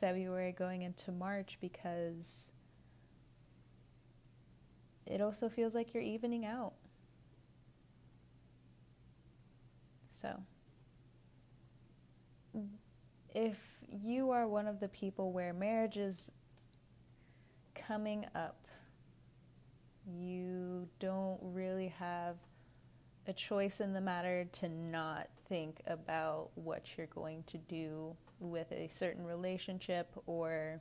February 0.00 0.52
going 0.52 0.82
into 0.82 1.12
March 1.12 1.58
because 1.60 2.52
it 5.06 5.20
also 5.20 5.48
feels 5.48 5.74
like 5.74 5.92
you're 5.92 6.02
evening 6.02 6.46
out. 6.46 6.74
So 10.12 10.40
if 13.34 13.84
you 13.88 14.30
are 14.30 14.46
one 14.46 14.66
of 14.66 14.80
the 14.80 14.88
people 14.88 15.32
where 15.32 15.52
marriage 15.52 15.96
is 15.96 16.32
coming 17.86 18.26
up, 18.34 18.66
you 20.06 20.88
don't 20.98 21.38
really 21.42 21.88
have 21.88 22.36
a 23.26 23.32
choice 23.32 23.80
in 23.80 23.92
the 23.92 24.00
matter 24.00 24.44
to 24.52 24.68
not 24.68 25.28
think 25.48 25.80
about 25.86 26.50
what 26.54 26.96
you're 26.96 27.06
going 27.08 27.42
to 27.44 27.58
do 27.58 28.16
with 28.40 28.70
a 28.72 28.88
certain 28.88 29.24
relationship 29.24 30.08
or 30.26 30.80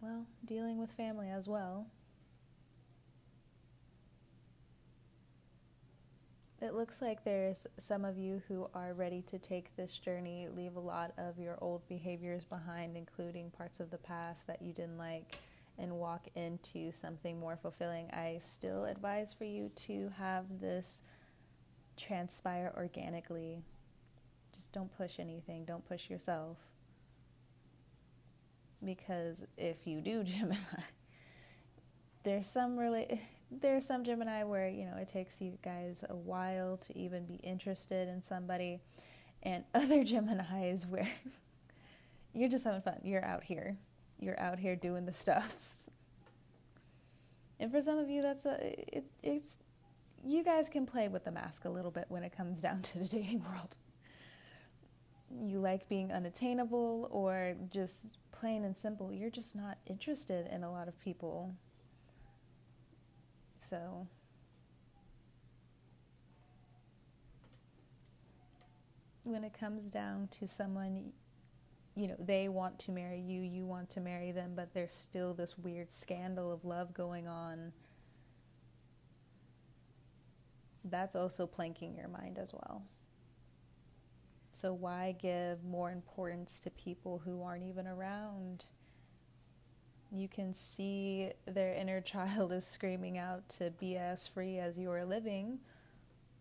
well, 0.00 0.26
dealing 0.44 0.78
with 0.78 0.92
family 0.92 1.30
as 1.30 1.48
well. 1.48 1.86
It 6.62 6.74
looks 6.74 7.02
like 7.02 7.22
there's 7.22 7.66
some 7.76 8.06
of 8.06 8.16
you 8.16 8.42
who 8.48 8.66
are 8.72 8.94
ready 8.94 9.20
to 9.22 9.38
take 9.38 9.76
this 9.76 9.98
journey, 9.98 10.48
leave 10.50 10.76
a 10.76 10.80
lot 10.80 11.12
of 11.18 11.38
your 11.38 11.58
old 11.60 11.86
behaviors 11.86 12.44
behind, 12.44 12.96
including 12.96 13.50
parts 13.50 13.78
of 13.78 13.90
the 13.90 13.98
past 13.98 14.46
that 14.46 14.62
you 14.62 14.72
didn't 14.72 14.96
like, 14.96 15.38
and 15.78 15.92
walk 15.92 16.28
into 16.34 16.90
something 16.92 17.38
more 17.38 17.56
fulfilling. 17.56 18.10
I 18.10 18.38
still 18.42 18.86
advise 18.86 19.34
for 19.34 19.44
you 19.44 19.70
to 19.74 20.10
have 20.16 20.46
this 20.58 21.02
transpire 21.98 22.72
organically. 22.74 23.62
Just 24.54 24.72
don't 24.72 24.96
push 24.96 25.18
anything, 25.18 25.66
don't 25.66 25.86
push 25.86 26.08
yourself. 26.08 26.56
Because 28.82 29.46
if 29.58 29.86
you 29.86 30.00
do 30.00 30.24
Gemini, 30.24 30.56
there's 32.22 32.46
some 32.46 32.78
really 32.78 33.20
there's 33.50 33.86
some 33.86 34.04
Gemini 34.04 34.42
where, 34.44 34.68
you 34.68 34.86
know, 34.86 34.96
it 34.96 35.08
takes 35.08 35.40
you 35.40 35.58
guys 35.62 36.04
a 36.08 36.16
while 36.16 36.76
to 36.78 36.98
even 36.98 37.24
be 37.24 37.34
interested 37.36 38.08
in 38.08 38.22
somebody 38.22 38.80
and 39.42 39.64
other 39.74 40.02
Geminis 40.02 40.88
where 40.88 41.08
you're 42.34 42.48
just 42.48 42.64
having 42.64 42.82
fun. 42.82 42.98
You're 43.02 43.24
out 43.24 43.44
here. 43.44 43.76
You're 44.18 44.38
out 44.40 44.58
here 44.58 44.76
doing 44.76 45.06
the 45.06 45.12
stuffs. 45.12 45.88
And 47.58 47.70
for 47.70 47.80
some 47.80 47.98
of 47.98 48.10
you 48.10 48.20
that's 48.20 48.44
a 48.44 48.96
it, 48.96 49.06
it's 49.22 49.56
you 50.24 50.42
guys 50.42 50.68
can 50.68 50.86
play 50.86 51.08
with 51.08 51.24
the 51.24 51.30
mask 51.30 51.64
a 51.64 51.70
little 51.70 51.90
bit 51.90 52.06
when 52.08 52.22
it 52.22 52.36
comes 52.36 52.60
down 52.60 52.82
to 52.82 52.98
the 52.98 53.04
dating 53.06 53.44
world. 53.44 53.76
You 55.30 55.58
like 55.58 55.88
being 55.88 56.12
unattainable 56.12 57.08
or 57.10 57.54
just 57.70 58.18
plain 58.32 58.64
and 58.64 58.76
simple, 58.76 59.12
you're 59.12 59.30
just 59.30 59.56
not 59.56 59.78
interested 59.86 60.46
in 60.48 60.64
a 60.64 60.70
lot 60.70 60.88
of 60.88 60.98
people. 61.00 61.54
So, 63.68 64.06
when 69.24 69.42
it 69.42 69.52
comes 69.52 69.90
down 69.90 70.28
to 70.28 70.46
someone, 70.46 71.12
you 71.96 72.06
know, 72.06 72.14
they 72.20 72.48
want 72.48 72.78
to 72.80 72.92
marry 72.92 73.18
you, 73.18 73.40
you 73.40 73.66
want 73.66 73.90
to 73.90 74.00
marry 74.00 74.30
them, 74.30 74.52
but 74.54 74.72
there's 74.72 74.92
still 74.92 75.34
this 75.34 75.58
weird 75.58 75.90
scandal 75.90 76.52
of 76.52 76.64
love 76.64 76.94
going 76.94 77.26
on 77.26 77.72
that's 80.84 81.16
also 81.16 81.44
planking 81.44 81.96
your 81.96 82.06
mind 82.06 82.38
as 82.38 82.52
well. 82.52 82.84
So, 84.48 84.72
why 84.72 85.16
give 85.18 85.64
more 85.64 85.90
importance 85.90 86.60
to 86.60 86.70
people 86.70 87.20
who 87.24 87.42
aren't 87.42 87.64
even 87.64 87.88
around? 87.88 88.66
You 90.16 90.28
can 90.28 90.54
see 90.54 91.30
their 91.46 91.72
inner 91.74 92.00
child 92.12 92.52
is 92.52 92.66
screaming 92.66 93.18
out 93.18 93.48
to 93.50 93.70
be 93.70 93.96
as 93.96 94.26
free 94.26 94.58
as 94.58 94.78
you 94.78 94.90
are 94.90 95.04
living, 95.04 95.58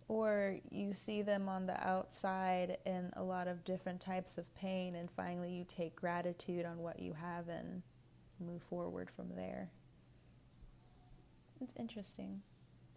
or 0.08 0.58
you 0.72 0.94
see 0.94 1.22
them 1.22 1.50
on 1.50 1.66
the 1.66 1.86
outside 1.86 2.78
in 2.86 3.12
a 3.18 3.24
lot 3.24 3.48
of 3.48 3.64
different 3.64 4.02
types 4.02 4.38
of 4.38 4.54
pain, 4.56 4.96
and 4.96 5.10
finally 5.12 5.52
you 5.52 5.66
take 5.68 5.96
gratitude 5.96 6.66
on 6.66 6.78
what 6.78 7.00
you 7.00 7.14
have 7.14 7.50
and 7.50 7.82
move 8.40 8.62
forward 8.64 9.10
from 9.16 9.30
there. 9.36 9.70
It's 11.62 11.74
interesting 11.78 12.42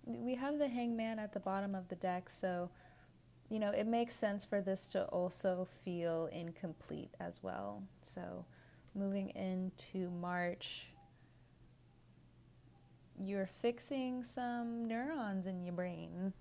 we 0.09 0.35
have 0.35 0.59
the 0.59 0.69
hangman 0.69 1.19
at 1.19 1.33
the 1.33 1.41
bottom 1.41 1.75
of 1.75 1.89
the 1.89 1.97
deck, 1.97 2.31
so 2.31 2.71
you 3.51 3.59
know, 3.59 3.71
it 3.71 3.87
makes 3.87 4.15
sense 4.15 4.45
for 4.45 4.61
this 4.61 4.89
to 4.89 5.05
also 5.07 5.67
feel 5.85 6.27
incomplete 6.27 7.15
as 7.19 7.43
well. 7.43 7.83
So, 8.03 8.45
moving 8.95 9.31
into 9.31 10.11
March, 10.11 10.87
you're 13.21 13.47
fixing 13.47 14.23
some 14.23 14.87
neurons 14.87 15.47
in 15.47 15.65
your 15.65 15.75
brain. 15.75 16.33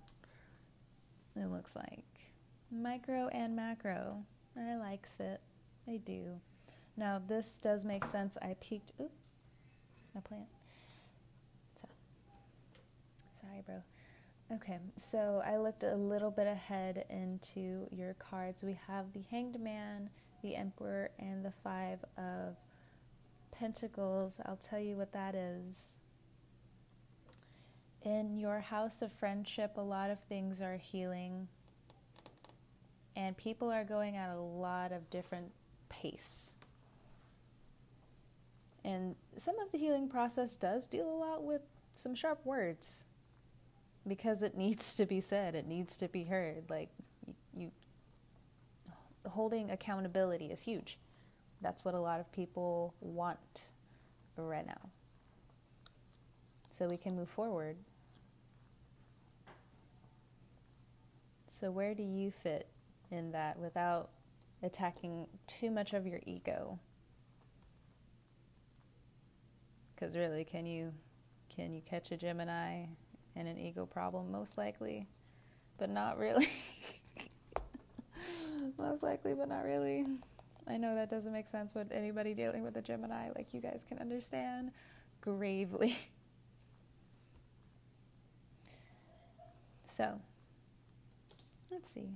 It 1.36 1.46
looks 1.46 1.76
like 1.76 2.04
micro 2.70 3.28
and 3.28 3.54
macro. 3.54 4.24
I 4.56 4.76
likes 4.76 5.20
it. 5.20 5.40
I 5.86 5.98
do. 5.98 6.40
Now, 6.96 7.20
this 7.24 7.58
does 7.58 7.84
make 7.84 8.04
sense. 8.04 8.36
I 8.42 8.56
peeked. 8.60 8.92
Oop, 9.00 9.12
my 10.14 10.20
plant. 10.20 10.48
So 11.80 11.88
Sorry, 13.40 13.62
bro. 13.64 13.82
Okay, 14.50 14.78
so 14.96 15.42
I 15.44 15.58
looked 15.58 15.82
a 15.82 15.94
little 15.94 16.30
bit 16.30 16.46
ahead 16.46 17.04
into 17.10 17.86
your 17.92 18.14
cards. 18.14 18.64
We 18.64 18.78
have 18.86 19.12
the 19.12 19.22
Hanged 19.30 19.60
Man, 19.60 20.10
the 20.42 20.56
Emperor, 20.56 21.10
and 21.18 21.44
the 21.44 21.52
Five 21.62 22.04
of 22.16 22.56
Pentacles. 23.50 24.40
I'll 24.44 24.56
tell 24.56 24.80
you 24.80 24.96
what 24.96 25.12
that 25.12 25.34
is. 25.34 25.98
In 28.02 28.36
your 28.36 28.60
house 28.60 29.02
of 29.02 29.12
friendship, 29.12 29.72
a 29.76 29.82
lot 29.82 30.10
of 30.10 30.20
things 30.20 30.62
are 30.62 30.76
healing, 30.76 31.48
and 33.16 33.36
people 33.36 33.70
are 33.70 33.84
going 33.84 34.16
at 34.16 34.30
a 34.30 34.40
lot 34.40 34.92
of 34.92 35.10
different 35.10 35.50
pace. 35.88 36.56
And 38.84 39.16
some 39.36 39.58
of 39.58 39.70
the 39.72 39.78
healing 39.78 40.08
process 40.08 40.56
does 40.56 40.88
deal 40.88 41.08
a 41.08 41.18
lot 41.18 41.42
with 41.42 41.62
some 41.94 42.14
sharp 42.14 42.44
words 42.46 43.06
because 44.06 44.42
it 44.42 44.56
needs 44.56 44.96
to 44.96 45.06
be 45.06 45.20
said, 45.20 45.54
it 45.54 45.66
needs 45.66 45.96
to 45.98 46.08
be 46.08 46.24
heard. 46.24 46.70
Like 46.70 46.90
holding 49.28 49.70
accountability 49.70 50.46
is 50.46 50.62
huge. 50.62 50.98
That's 51.60 51.84
what 51.84 51.94
a 51.94 52.00
lot 52.00 52.20
of 52.20 52.30
people 52.32 52.94
want 53.00 53.70
right 54.36 54.66
now. 54.66 54.90
So 56.70 56.86
we 56.86 56.96
can 56.96 57.16
move 57.16 57.28
forward. 57.28 57.76
So, 61.48 61.72
where 61.72 61.94
do 61.94 62.04
you 62.04 62.30
fit 62.30 62.68
in 63.10 63.32
that 63.32 63.58
without 63.58 64.10
attacking 64.62 65.26
too 65.48 65.70
much 65.72 65.92
of 65.92 66.06
your 66.06 66.20
ego? 66.24 66.78
Because 69.94 70.16
really, 70.16 70.44
can 70.44 70.66
you 70.66 70.92
can 71.48 71.72
you 71.72 71.80
catch 71.80 72.12
a 72.12 72.16
Gemini 72.16 72.84
and 73.34 73.48
an 73.48 73.58
ego 73.58 73.86
problem, 73.86 74.30
most 74.30 74.56
likely, 74.56 75.08
but 75.78 75.90
not 75.90 76.18
really. 76.18 76.46
most 78.78 79.02
likely, 79.02 79.34
but 79.34 79.48
not 79.48 79.64
really. 79.64 80.06
I 80.66 80.76
know 80.76 80.94
that 80.94 81.10
doesn't 81.10 81.32
make 81.32 81.48
sense, 81.48 81.72
but 81.72 81.88
anybody 81.90 82.34
dealing 82.34 82.62
with 82.62 82.76
a 82.76 82.82
Gemini, 82.82 83.30
like 83.34 83.54
you 83.54 83.60
guys 83.60 83.84
can 83.88 83.98
understand 83.98 84.70
gravely. 85.20 85.96
so, 89.84 90.20
let's 91.70 91.90
see. 91.90 92.10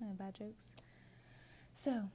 Bad 0.00 0.34
jokes. 0.34 0.74
So, 1.74 2.10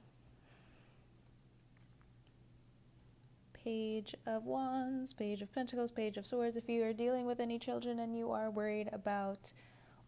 Page 3.52 4.14
of 4.26 4.44
Wands, 4.44 5.14
Page 5.14 5.40
of 5.40 5.50
Pentacles, 5.52 5.90
Page 5.90 6.18
of 6.18 6.26
Swords. 6.26 6.58
If 6.58 6.68
you 6.68 6.84
are 6.84 6.92
dealing 6.92 7.24
with 7.24 7.40
any 7.40 7.58
children 7.58 7.98
and 7.98 8.14
you 8.14 8.30
are 8.30 8.50
worried 8.50 8.90
about 8.92 9.54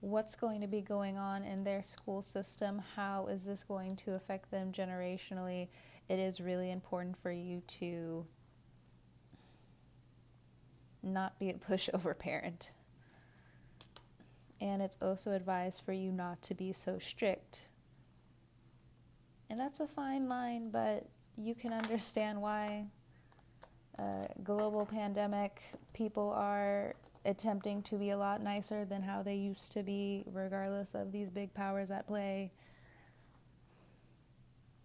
what's 0.01 0.37
going 0.37 0.61
to 0.61 0.67
be 0.67 0.81
going 0.81 1.17
on 1.17 1.45
in 1.45 1.65
their 1.65 1.83
school 1.83 2.23
system, 2.23 2.83
how 2.95 3.27
is 3.27 3.45
this 3.45 3.65
going 3.65 3.97
to 3.97 4.15
affect 4.15 4.51
them 4.51 4.73
generationally, 4.73 5.69
it 6.09 6.19
is 6.19 6.41
really 6.41 6.71
important 6.71 7.17
for 7.17 7.33
you 7.33 7.63
to 7.67 8.27
not 11.03 11.39
be 11.39 11.51
a 11.51 11.55
pushover 11.71 12.17
parent. 12.17 12.73
And 14.61 14.81
it's 14.81 14.97
also 15.03 15.33
advised 15.33 15.85
for 15.85 15.93
you 15.93 16.11
not 16.13 16.41
to 16.43 16.55
be 16.55 16.73
so 16.73 16.99
strict. 16.99 17.69
And 19.51 19.61
that's 19.61 19.81
a 19.81 19.87
fine 19.87 20.29
line, 20.29 20.71
but 20.71 21.07
you 21.37 21.55
can 21.55 21.73
understand 21.73 22.41
why 22.41 22.87
uh, 23.99 24.27
global 24.43 24.87
pandemic, 24.87 25.63
people 25.93 26.31
are 26.31 26.95
attempting 27.27 27.83
to 27.83 27.97
be 27.97 28.11
a 28.11 28.17
lot 28.17 28.43
nicer 28.43 28.85
than 28.85 29.03
how 29.03 29.23
they 29.23 29.35
used 29.35 29.73
to 29.73 29.83
be, 29.83 30.25
regardless 30.33 30.95
of 30.95 31.13
these 31.13 31.31
big 31.31 31.53
powers 31.53 31.91
at 31.91 32.07
play. 32.07 32.53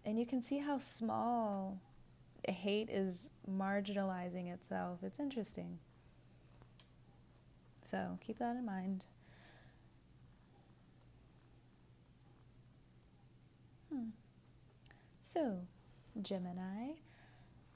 And 0.04 0.18
you 0.18 0.26
can 0.26 0.42
see 0.42 0.58
how 0.58 0.78
small 0.78 1.80
hate 2.46 2.90
is 2.90 3.30
marginalizing 3.48 4.52
itself. 4.52 4.98
It's 5.02 5.20
interesting. 5.20 5.78
So 7.82 8.18
keep 8.20 8.38
that 8.38 8.56
in 8.56 8.66
mind. 8.66 9.04
Hmm. 13.92 14.08
So, 15.20 15.60
Gemini 16.20 16.94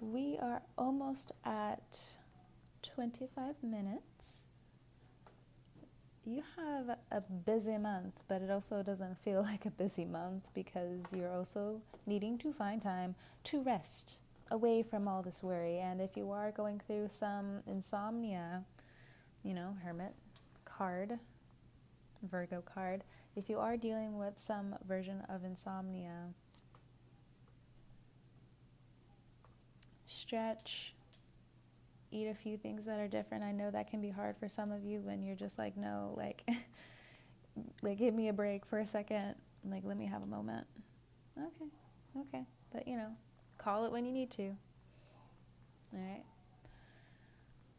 we 0.00 0.38
are 0.40 0.62
almost 0.76 1.32
at 1.44 2.00
25 2.82 3.62
minutes. 3.62 4.46
You 6.28 6.42
have 6.56 6.98
a 7.12 7.20
busy 7.20 7.78
month, 7.78 8.14
but 8.26 8.42
it 8.42 8.50
also 8.50 8.82
doesn't 8.82 9.16
feel 9.18 9.42
like 9.50 9.64
a 9.64 9.70
busy 9.70 10.04
month 10.04 10.50
because 10.54 11.12
you're 11.12 11.32
also 11.32 11.80
needing 12.04 12.36
to 12.38 12.52
find 12.52 12.82
time 12.82 13.14
to 13.44 13.62
rest 13.62 14.18
away 14.50 14.82
from 14.82 15.06
all 15.06 15.22
this 15.22 15.40
worry. 15.40 15.78
And 15.78 16.00
if 16.00 16.16
you 16.16 16.32
are 16.32 16.50
going 16.50 16.80
through 16.84 17.10
some 17.10 17.62
insomnia, 17.68 18.64
you 19.44 19.54
know, 19.54 19.76
Hermit 19.84 20.14
card, 20.64 21.20
Virgo 22.28 22.60
card, 22.60 23.04
if 23.36 23.48
you 23.48 23.60
are 23.60 23.76
dealing 23.76 24.18
with 24.18 24.34
some 24.40 24.74
version 24.84 25.22
of 25.28 25.44
insomnia, 25.44 26.30
stretch, 30.06 30.95
eat 32.10 32.26
a 32.26 32.34
few 32.34 32.56
things 32.56 32.86
that 32.86 32.98
are 32.98 33.08
different. 33.08 33.44
I 33.44 33.52
know 33.52 33.70
that 33.70 33.90
can 33.90 34.00
be 34.00 34.10
hard 34.10 34.36
for 34.38 34.48
some 34.48 34.72
of 34.72 34.84
you 34.84 35.00
when 35.00 35.22
you're 35.22 35.36
just 35.36 35.58
like, 35.58 35.76
no, 35.76 36.14
like, 36.16 36.48
like 37.82 37.98
give 37.98 38.14
me 38.14 38.28
a 38.28 38.32
break 38.32 38.64
for 38.66 38.78
a 38.78 38.86
second. 38.86 39.34
Like, 39.68 39.82
let 39.84 39.96
me 39.96 40.06
have 40.06 40.22
a 40.22 40.26
moment. 40.26 40.66
Okay, 41.38 41.70
okay. 42.20 42.44
But, 42.72 42.86
you 42.86 42.96
know, 42.96 43.10
call 43.58 43.84
it 43.84 43.92
when 43.92 44.06
you 44.06 44.12
need 44.12 44.30
to. 44.32 44.56
All 45.94 46.00
right. 46.00 46.24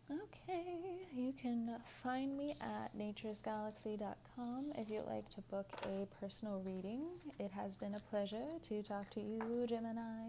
Okay, 0.10 1.06
you 1.14 1.34
can 1.34 1.76
find 2.02 2.38
me 2.38 2.56
at 2.62 2.98
naturesgalaxy.com 2.98 4.72
if 4.78 4.90
you'd 4.90 5.06
like 5.06 5.30
to 5.32 5.42
book 5.42 5.70
a 5.84 6.08
personal 6.22 6.62
reading. 6.66 7.04
It 7.40 7.52
has 7.52 7.76
been 7.76 7.96
a 7.96 8.00
pleasure 8.00 8.48
to 8.70 8.84
talk 8.84 9.10
to 9.12 9.20
you, 9.20 9.68
Geminis. 9.70 10.27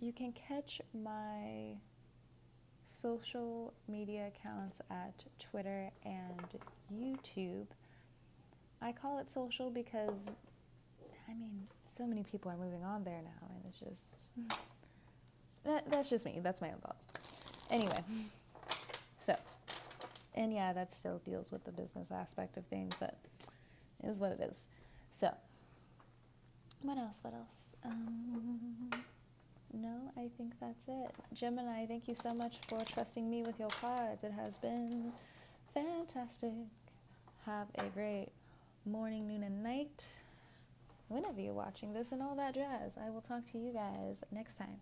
You 0.00 0.12
can 0.12 0.32
catch 0.32 0.80
my 0.94 1.76
social 2.84 3.74
media 3.86 4.28
accounts 4.28 4.80
at 4.90 5.24
Twitter 5.38 5.90
and 6.04 6.40
YouTube. 6.92 7.66
I 8.80 8.92
call 8.92 9.18
it 9.18 9.30
social 9.30 9.68
because, 9.70 10.36
I 11.28 11.34
mean, 11.34 11.66
so 11.86 12.06
many 12.06 12.22
people 12.22 12.50
are 12.50 12.56
moving 12.56 12.82
on 12.82 13.04
there 13.04 13.20
now, 13.22 13.48
and 13.54 13.64
it's 13.68 13.78
just. 13.78 14.22
That, 15.62 15.90
that's 15.90 16.08
just 16.08 16.24
me. 16.24 16.40
That's 16.42 16.62
my 16.62 16.68
own 16.68 16.78
thoughts. 16.78 17.06
Anyway, 17.70 18.02
so, 19.18 19.36
and 20.34 20.54
yeah, 20.54 20.72
that 20.72 20.90
still 20.90 21.18
deals 21.18 21.52
with 21.52 21.64
the 21.64 21.70
business 21.70 22.10
aspect 22.10 22.56
of 22.56 22.64
things, 22.64 22.94
but 22.98 23.18
it 24.02 24.08
is 24.08 24.16
what 24.16 24.32
it 24.32 24.40
is. 24.40 24.56
So, 25.10 25.34
what 26.80 26.96
else? 26.96 27.18
What 27.20 27.34
else? 27.34 27.76
Um, 27.84 28.90
no, 29.72 30.12
I 30.16 30.28
think 30.36 30.54
that's 30.60 30.88
it. 30.88 31.10
Gemini, 31.32 31.86
thank 31.86 32.08
you 32.08 32.14
so 32.14 32.34
much 32.34 32.58
for 32.68 32.80
trusting 32.84 33.28
me 33.30 33.42
with 33.42 33.58
your 33.58 33.68
cards. 33.68 34.24
It 34.24 34.32
has 34.32 34.58
been 34.58 35.12
fantastic. 35.74 36.52
Have 37.46 37.68
a 37.76 37.84
great 37.84 38.28
morning, 38.84 39.28
noon, 39.28 39.42
and 39.42 39.62
night. 39.62 40.06
Whenever 41.08 41.40
you're 41.40 41.52
watching 41.52 41.92
this 41.92 42.12
and 42.12 42.22
all 42.22 42.34
that 42.36 42.54
jazz, 42.54 42.96
I 42.96 43.10
will 43.10 43.20
talk 43.20 43.44
to 43.52 43.58
you 43.58 43.72
guys 43.72 44.22
next 44.30 44.56
time. 44.58 44.80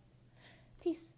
Peace. 0.83 1.15